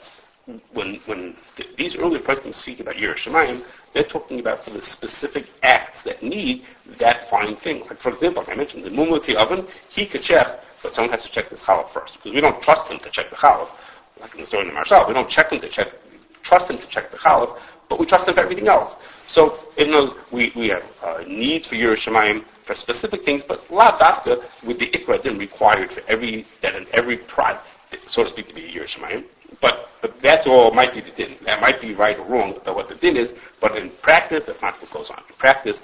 when 0.72 0.96
when 1.06 1.36
th- 1.56 1.76
these 1.76 1.94
earlier 1.96 2.20
presidents 2.20 2.58
speak 2.58 2.80
about 2.80 2.96
yiras 2.96 3.16
shamayim, 3.16 3.64
they're 3.92 4.02
talking 4.02 4.40
about 4.40 4.64
for 4.64 4.70
the 4.70 4.82
specific 4.82 5.46
acts 5.62 6.02
that 6.02 6.22
need 6.22 6.64
that 6.98 7.28
fine 7.28 7.56
thing. 7.56 7.80
Like 7.80 8.00
for 8.00 8.10
example, 8.10 8.42
like 8.42 8.52
I 8.52 8.56
mentioned, 8.56 8.84
the 8.84 8.90
mumuti 8.90 9.34
oven, 9.34 9.66
he 9.88 10.06
could 10.06 10.22
check, 10.22 10.60
but 10.82 10.94
someone 10.94 11.12
has 11.12 11.22
to 11.22 11.30
check 11.30 11.48
this 11.48 11.62
challah 11.62 11.88
first 11.88 12.14
because 12.14 12.32
we 12.34 12.40
don't 12.40 12.60
trust 12.62 12.88
him 12.88 12.98
to 12.98 13.10
check 13.10 13.30
the 13.30 13.36
challah. 13.36 13.68
Like 14.20 14.34
in 14.34 14.40
the 14.40 14.46
story 14.46 14.68
in 14.68 14.74
the 14.74 14.80
Maharshal, 14.80 15.08
we 15.08 15.14
don't 15.14 15.28
check 15.28 15.50
him 15.52 15.60
to 15.60 15.68
check, 15.68 15.92
trust 16.42 16.70
him 16.70 16.78
to 16.78 16.86
check 16.86 17.10
the 17.10 17.18
challah, 17.18 17.58
but 17.88 17.98
we 17.98 18.06
trust 18.06 18.28
him 18.28 18.34
for 18.34 18.40
everything 18.40 18.68
else. 18.68 18.96
So 19.26 19.58
in 19.76 19.90
those, 19.90 20.14
we, 20.30 20.52
we 20.54 20.68
have 20.68 20.84
uh, 21.02 21.24
needs 21.26 21.66
for 21.66 21.76
yiras 21.76 22.08
shamayim 22.08 22.44
for 22.64 22.74
specific 22.74 23.24
things, 23.24 23.42
but 23.46 23.70
la 23.70 23.96
dafka 23.98 24.44
with 24.62 24.78
the 24.78 24.88
ikra 24.90 25.22
then 25.22 25.38
required 25.38 25.92
for 25.92 26.02
every 26.08 26.46
that 26.60 26.74
in 26.74 26.86
every 26.92 27.16
pride, 27.16 27.58
so 28.06 28.24
to 28.24 28.30
speak, 28.30 28.46
to 28.48 28.54
be 28.54 28.64
a 28.64 28.68
yiras 28.68 28.98
shamayim. 28.98 29.24
But, 29.60 29.90
but 30.00 30.20
that's 30.22 30.46
all 30.46 30.72
might 30.72 30.94
be 30.94 31.00
the 31.00 31.10
din. 31.10 31.36
That 31.44 31.60
might 31.60 31.80
be 31.80 31.94
right 31.94 32.18
or 32.18 32.24
wrong 32.24 32.56
about 32.56 32.74
what 32.74 32.88
the 32.88 32.94
din 32.94 33.16
is, 33.16 33.34
but 33.60 33.76
in 33.76 33.90
practice, 33.90 34.44
that's 34.44 34.60
not 34.62 34.80
what 34.80 34.90
goes 34.90 35.10
on. 35.10 35.22
In 35.28 35.34
practice, 35.36 35.82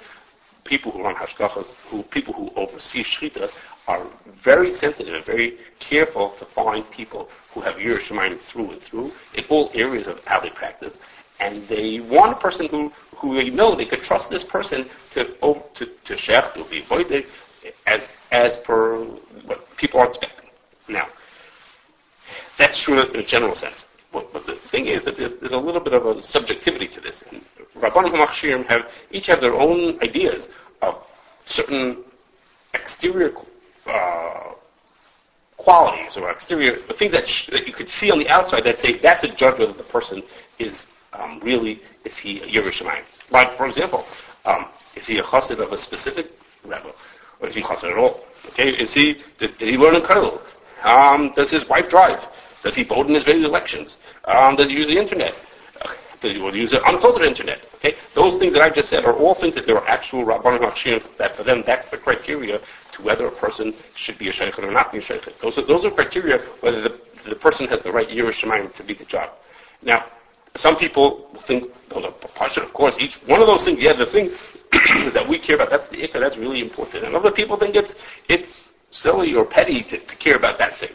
people 0.63 0.91
who 0.91 1.03
run 1.03 1.15
hashgachas, 1.15 1.67
who 1.89 2.03
people 2.03 2.33
who 2.33 2.51
oversee 2.55 3.03
shchita, 3.03 3.51
are 3.89 4.05
very 4.43 4.71
sensitive 4.71 5.15
and 5.15 5.25
very 5.25 5.57
careful 5.79 6.29
to 6.39 6.45
find 6.45 6.89
people 6.91 7.27
who 7.51 7.59
have 7.61 7.75
yiras 7.75 8.03
shamayim 8.07 8.39
through 8.39 8.71
and 8.71 8.81
through 8.81 9.11
in 9.33 9.43
all 9.49 9.71
areas 9.73 10.05
of 10.05 10.23
how 10.25 10.39
they 10.39 10.51
practice, 10.51 10.97
and 11.39 11.67
they 11.67 11.99
want 11.99 12.31
a 12.31 12.35
person 12.35 12.67
who 12.67 12.93
who 13.15 13.35
they 13.35 13.49
know 13.49 13.75
they 13.75 13.89
could 13.91 14.03
trust 14.03 14.29
this 14.29 14.43
person 14.43 14.87
to 15.13 15.35
oh, 15.41 15.55
to 15.73 15.87
to 16.05 16.13
shech 16.13 16.53
to 16.53 16.63
be 16.65 16.79
avoided 16.81 17.25
as 17.87 18.07
as 18.31 18.57
per 18.57 19.03
what 19.49 19.59
people 19.75 19.99
are 19.99 20.07
expecting. 20.07 20.49
Now, 20.87 21.07
that's 22.57 22.79
true 22.79 23.01
in 23.01 23.15
a 23.15 23.23
general 23.23 23.55
sense. 23.55 23.85
But, 24.11 24.33
but 24.33 24.45
the 24.47 24.55
thing 24.55 24.87
is 24.87 25.05
that 25.05 25.17
there's, 25.17 25.35
there's, 25.35 25.51
a 25.51 25.57
little 25.57 25.81
bit 25.81 25.93
of 25.93 26.03
a 26.07 26.19
subjectivity 26.21 26.87
to 26.87 26.99
this. 26.99 27.23
And 27.29 27.45
Rabbanim 27.77 28.15
Machshirim 28.23 28.65
have 28.67 28.89
each 29.11 29.27
have 29.27 29.39
their 29.39 29.53
own 29.53 30.01
ideas 30.01 30.49
of 30.81 30.95
certain 31.45 32.03
exterior 32.73 33.29
uh, 33.89 34.53
qualities 35.57 36.17
or 36.17 36.31
exterior 36.31 36.79
the 36.87 36.93
things 36.93 37.11
that, 37.11 37.27
sh- 37.27 37.47
that 37.47 37.67
you 37.67 37.73
could 37.73 37.89
see 37.89 38.09
on 38.09 38.17
the 38.17 38.29
outside 38.29 38.63
that 38.63 38.79
say 38.79 38.97
that's 38.97 39.23
a 39.23 39.27
judge 39.27 39.59
whether 39.59 39.73
the 39.73 39.83
person 39.83 40.23
is 40.57 40.87
um, 41.13 41.39
really 41.41 41.81
is 42.05 42.17
he 42.17 42.39
a 42.39 42.47
yiras 42.47 42.81
shamayim. 42.81 43.03
Like 43.29 43.57
for 43.57 43.65
example, 43.65 44.05
um, 44.45 44.67
is 44.95 45.05
he 45.05 45.17
a 45.19 45.23
chassid 45.23 45.59
of 45.59 45.73
a 45.73 45.77
specific 45.77 46.31
rebbe, 46.63 46.93
or 47.39 47.47
is 47.47 47.55
he 47.55 47.61
chassid 47.61 47.91
at 47.91 47.97
all? 47.97 48.23
Okay, 48.47 48.69
is 48.69 48.93
he 48.93 49.21
did, 49.37 49.57
did 49.57 49.69
he 49.69 49.77
learn 49.77 49.95
in 49.95 50.01
Kernel? 50.01 50.41
Um, 50.83 51.33
does 51.35 51.49
his 51.51 51.67
wife 51.67 51.89
drive? 51.89 52.25
Does 52.63 52.75
he 52.75 52.83
vote 52.83 53.07
in 53.07 53.15
Israeli 53.15 53.43
elections? 53.43 53.97
Um, 54.25 54.55
does 54.55 54.69
he 54.69 54.75
use 54.75 54.87
the 54.87 54.97
internet? 54.97 55.33
Uh, 55.81 55.91
does 56.21 56.31
he 56.31 56.37
use 56.37 56.73
an 56.73 56.81
unfiltered 56.85 57.23
internet? 57.23 57.65
Okay, 57.75 57.95
those 58.13 58.35
things 58.35 58.53
that 58.53 58.61
I 58.61 58.69
just 58.69 58.89
said 58.89 59.05
are 59.05 59.13
all 59.13 59.35
things 59.35 59.55
that 59.55 59.65
there 59.65 59.77
are 59.77 59.87
actual 59.87 60.23
rabbanim 60.25 60.59
hachshim 60.59 61.03
that 61.17 61.35
for 61.35 61.43
them 61.43 61.63
that's 61.65 61.87
the 61.89 61.97
criteria 61.97 62.61
to 62.99 63.05
whether 63.05 63.27
a 63.27 63.31
person 63.31 63.73
should 63.95 64.17
be 64.17 64.29
a 64.29 64.31
sheikh 64.31 64.59
or 64.59 64.71
not 64.71 64.91
be 64.91 64.99
a 64.99 65.01
sheikh. 65.01 65.39
Those 65.39 65.57
are 65.57 65.63
those 65.63 65.85
are 65.85 65.91
criteria 65.91 66.39
whether 66.61 66.81
the 66.81 66.99
the 67.25 67.35
person 67.35 67.67
has 67.67 67.81
the 67.81 67.91
right 67.91 68.09
yiras 68.09 68.41
shamayim 68.41 68.73
to 68.73 68.83
be 68.83 68.93
the 68.93 69.05
job. 69.05 69.31
Now, 69.81 70.05
some 70.55 70.75
people 70.75 71.29
think 71.45 71.71
those 71.89 72.05
are 72.05 72.11
partial, 72.11 72.63
of 72.63 72.73
course. 72.73 72.95
Each 72.99 73.15
one 73.27 73.41
of 73.41 73.47
those 73.47 73.63
things, 73.63 73.79
yeah, 73.81 73.93
the 73.93 74.05
thing 74.05 74.31
that 75.13 75.25
we 75.27 75.37
care 75.39 75.55
about, 75.55 75.69
that's 75.69 75.87
the 75.87 75.97
ikka, 75.97 76.19
that's 76.19 76.37
really 76.37 76.61
important. 76.61 77.05
And 77.05 77.15
other 77.15 77.31
people 77.31 77.57
think 77.57 77.75
it's 77.75 77.95
it's 78.27 78.57
silly 78.91 79.35
or 79.35 79.45
petty 79.45 79.83
to, 79.83 79.97
to 79.99 80.15
care 80.15 80.35
about 80.35 80.57
that 80.57 80.77
thing. 80.77 80.91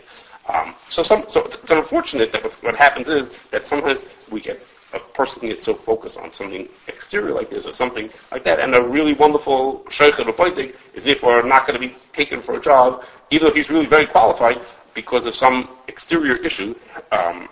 Um, 0.49 0.75
so, 0.91 1.03
some, 1.03 1.25
so 1.29 1.45
it's 1.45 1.71
unfortunate 1.71 2.31
that 2.33 2.45
what 2.63 2.77
happens 2.77 3.09
is 3.09 3.31
that 3.51 3.67
sometimes 3.67 4.05
we 4.31 4.41
get 4.41 4.61
a 4.95 5.01
person 5.13 5.41
can 5.41 5.49
get 5.49 5.63
so 5.63 5.75
focused 5.75 6.17
on 6.17 6.33
something 6.33 6.69
exterior 6.87 7.35
like 7.35 7.51
this 7.51 7.67
or 7.67 7.73
something 7.73 8.11
like 8.31 8.45
that, 8.45 8.61
and 8.61 8.75
a 8.75 8.83
really 8.83 9.15
wonderful 9.15 9.85
sheikh 9.91 10.19
or 10.21 10.25
poitik 10.25 10.75
is 10.95 11.05
therefore 11.05 11.43
not 11.43 11.67
going 11.67 11.81
to 11.81 11.87
be 11.89 11.97
taken 12.13 12.41
for 12.41 12.55
a 12.55 12.61
job, 12.61 13.05
even 13.31 13.49
though 13.49 13.55
he's 13.55 13.71
really 13.71 13.87
very 13.87 14.07
qualified 14.07 14.61
because 14.95 15.27
of 15.27 15.35
some 15.35 15.69
exterior 15.89 16.37
issue 16.37 16.75
um, 17.13 17.49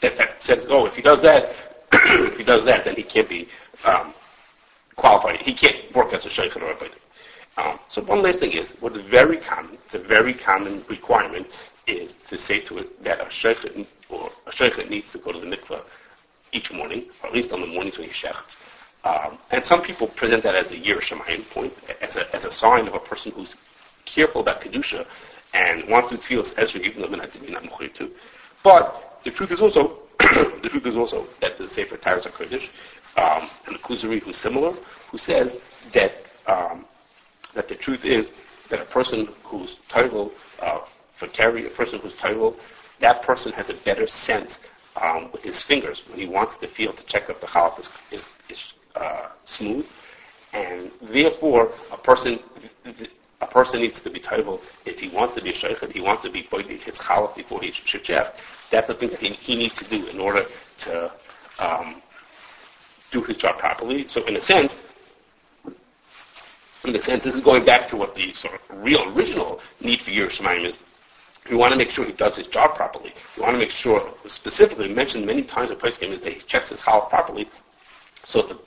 that, 0.00 0.16
that 0.16 0.42
says, 0.42 0.66
oh, 0.68 0.86
if 0.86 0.94
he 0.94 1.02
does 1.02 1.20
that, 1.22 1.54
if 1.92 2.36
he 2.36 2.44
does 2.44 2.64
that, 2.64 2.84
then 2.84 2.96
he 2.96 3.02
can't 3.02 3.28
be 3.28 3.48
um, 3.84 4.12
qualified. 4.96 5.40
He 5.40 5.54
can't 5.54 5.94
work 5.94 6.12
as 6.12 6.26
a 6.26 6.30
sheikh 6.30 6.56
or 6.56 6.64
a. 6.64 6.90
Um, 7.56 7.78
so 7.88 8.02
one 8.02 8.22
last 8.22 8.40
thing 8.40 8.52
is, 8.52 8.72
what 8.80 8.96
is 8.96 9.02
very 9.02 9.36
common, 9.36 9.76
it's 9.86 9.94
a 9.94 9.98
very 9.98 10.32
common 10.32 10.84
requirement, 10.88 11.46
is 11.86 12.14
to 12.28 12.38
say 12.38 12.60
to 12.60 12.78
it 12.78 13.02
that 13.04 13.26
a 13.26 13.30
sheikh 13.30 13.86
or 14.08 14.30
a 14.46 14.52
sheikh 14.52 14.88
needs 14.88 15.12
to 15.12 15.18
go 15.18 15.32
to 15.32 15.40
the 15.40 15.46
mikveh 15.46 15.82
each 16.52 16.72
morning, 16.72 17.06
or 17.22 17.28
at 17.28 17.34
least 17.34 17.52
on 17.52 17.60
the 17.60 17.66
mornings 17.66 17.98
when 17.98 18.08
he 18.08 18.12
shechts. 18.12 18.56
Um, 19.04 19.38
and 19.50 19.64
some 19.64 19.82
people 19.82 20.08
present 20.08 20.42
that 20.42 20.54
as 20.54 20.72
a 20.72 20.76
year 20.76 20.96
shemayim 20.98 21.48
point, 21.50 21.72
as 22.00 22.16
a, 22.16 22.34
as 22.34 22.44
a 22.44 22.52
sign 22.52 22.86
of 22.86 22.94
a 22.94 22.98
person 22.98 23.32
who's 23.32 23.56
careful 24.04 24.42
about 24.42 24.60
kedusha 24.60 25.06
and 25.54 25.88
wants 25.88 26.10
to 26.10 26.18
feel 26.18 26.44
Ezra 26.56 26.80
even 26.80 27.02
though 27.02 27.08
they're 27.08 27.50
not 27.50 27.94
to. 27.94 28.10
But 28.62 29.20
the 29.24 29.30
truth 29.30 29.52
is 29.52 29.60
also 29.60 29.98
the 30.18 30.68
truth 30.68 30.86
is 30.86 30.96
also 30.96 31.26
that 31.40 31.56
the 31.56 31.68
Sefer 31.68 31.96
Tyrus 31.96 32.26
HaKodesh 32.26 32.68
um, 33.16 33.48
and 33.66 33.74
the 33.74 33.78
Kuzari 33.80 34.20
who's 34.20 34.36
similar, 34.36 34.74
who 35.10 35.18
says 35.18 35.58
that 35.92 36.26
um, 36.46 36.84
that 37.54 37.68
the 37.68 37.74
truth 37.74 38.04
is 38.04 38.32
that 38.68 38.80
a 38.80 38.84
person 38.84 39.28
who's 39.44 39.76
title 39.88 40.32
uh, 40.60 40.80
for 41.14 41.26
carry, 41.28 41.66
a 41.66 41.70
person 41.70 41.98
who's 42.00 42.14
title, 42.14 42.56
that 43.00 43.22
person 43.22 43.52
has 43.52 43.70
a 43.70 43.74
better 43.74 44.06
sense 44.06 44.58
um, 44.96 45.30
with 45.32 45.42
his 45.42 45.62
fingers 45.62 46.02
when 46.08 46.18
he 46.18 46.26
wants 46.26 46.56
the 46.56 46.66
field 46.66 46.96
to 46.96 47.04
check 47.04 47.28
if 47.28 47.40
the 47.40 47.46
chalaf 47.46 47.78
is, 47.78 47.88
is, 48.10 48.26
is 48.48 48.74
uh, 48.96 49.28
smooth, 49.44 49.86
and 50.52 50.90
therefore 51.00 51.72
a 51.92 51.96
person 51.96 52.40
a 53.42 53.46
person 53.46 53.80
needs 53.80 54.00
to 54.00 54.10
be 54.10 54.20
title 54.20 54.60
if 54.84 55.00
he 55.00 55.08
wants 55.08 55.34
to 55.34 55.40
be 55.40 55.50
a 55.50 55.52
if 55.52 55.92
he 55.92 56.00
wants 56.00 56.22
to 56.24 56.30
be 56.30 56.42
his 56.42 56.98
chalaf 56.98 57.34
before 57.34 57.60
he 57.60 57.70
should 57.70 58.02
check. 58.02 58.36
That's 58.70 58.88
the 58.88 58.94
thing 58.94 59.10
that 59.10 59.20
he, 59.20 59.30
he 59.30 59.56
needs 59.56 59.78
to 59.78 59.84
do 59.84 60.06
in 60.06 60.20
order 60.20 60.46
to 60.78 61.10
um, 61.58 62.02
do 63.10 63.22
his 63.22 63.36
job 63.36 63.58
properly. 63.58 64.06
So 64.08 64.24
in 64.26 64.36
a 64.36 64.40
sense, 64.40 64.76
in 66.84 66.96
a 66.96 67.00
sense, 67.00 67.24
this 67.24 67.34
is 67.34 67.40
going 67.40 67.64
back 67.64 67.86
to 67.88 67.96
what 67.96 68.14
the 68.14 68.32
sort 68.32 68.54
of 68.54 68.60
real 68.82 69.02
original 69.16 69.60
need 69.80 70.00
for 70.00 70.10
yiras 70.10 70.40
shamayim 70.40 70.66
is. 70.66 70.78
We 71.48 71.56
want 71.56 71.72
to 71.72 71.78
make 71.78 71.90
sure 71.90 72.04
he 72.04 72.12
does 72.12 72.36
his 72.36 72.46
job 72.46 72.74
properly. 72.74 73.14
We 73.36 73.42
want 73.42 73.54
to 73.54 73.58
make 73.58 73.70
sure, 73.70 74.12
specifically 74.26 74.92
mentioned 74.92 75.26
many 75.26 75.42
times 75.42 75.70
in 75.70 75.76
place 75.76 75.96
game, 75.96 76.12
is 76.12 76.20
that 76.20 76.32
he 76.32 76.40
checks 76.40 76.68
his 76.68 76.80
house 76.80 77.08
properly. 77.08 77.48
So 78.26 78.42
that 78.42 78.58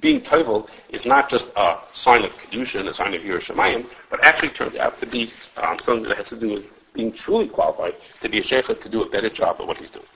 being 0.00 0.20
toivel 0.20 0.68
is 0.88 1.04
not 1.04 1.28
just 1.28 1.48
a 1.56 1.78
sign 1.92 2.24
of 2.24 2.36
kedusha 2.36 2.80
and 2.80 2.88
a 2.88 2.94
sign 2.94 3.14
of 3.14 3.22
yiras 3.22 3.52
shamayim, 3.52 3.86
but 4.10 4.24
actually 4.24 4.50
turns 4.50 4.76
out 4.76 4.98
to 4.98 5.06
be 5.06 5.32
um, 5.56 5.78
something 5.78 6.08
that 6.08 6.16
has 6.16 6.28
to 6.30 6.36
do 6.36 6.54
with 6.54 6.64
being 6.94 7.12
truly 7.12 7.48
qualified 7.48 7.94
to 8.20 8.28
be 8.28 8.40
a 8.40 8.42
sheikh 8.42 8.66
to 8.80 8.88
do 8.88 9.02
a 9.02 9.08
better 9.08 9.30
job 9.30 9.60
of 9.60 9.68
what 9.68 9.78
he's 9.78 9.90
doing. 9.90 10.06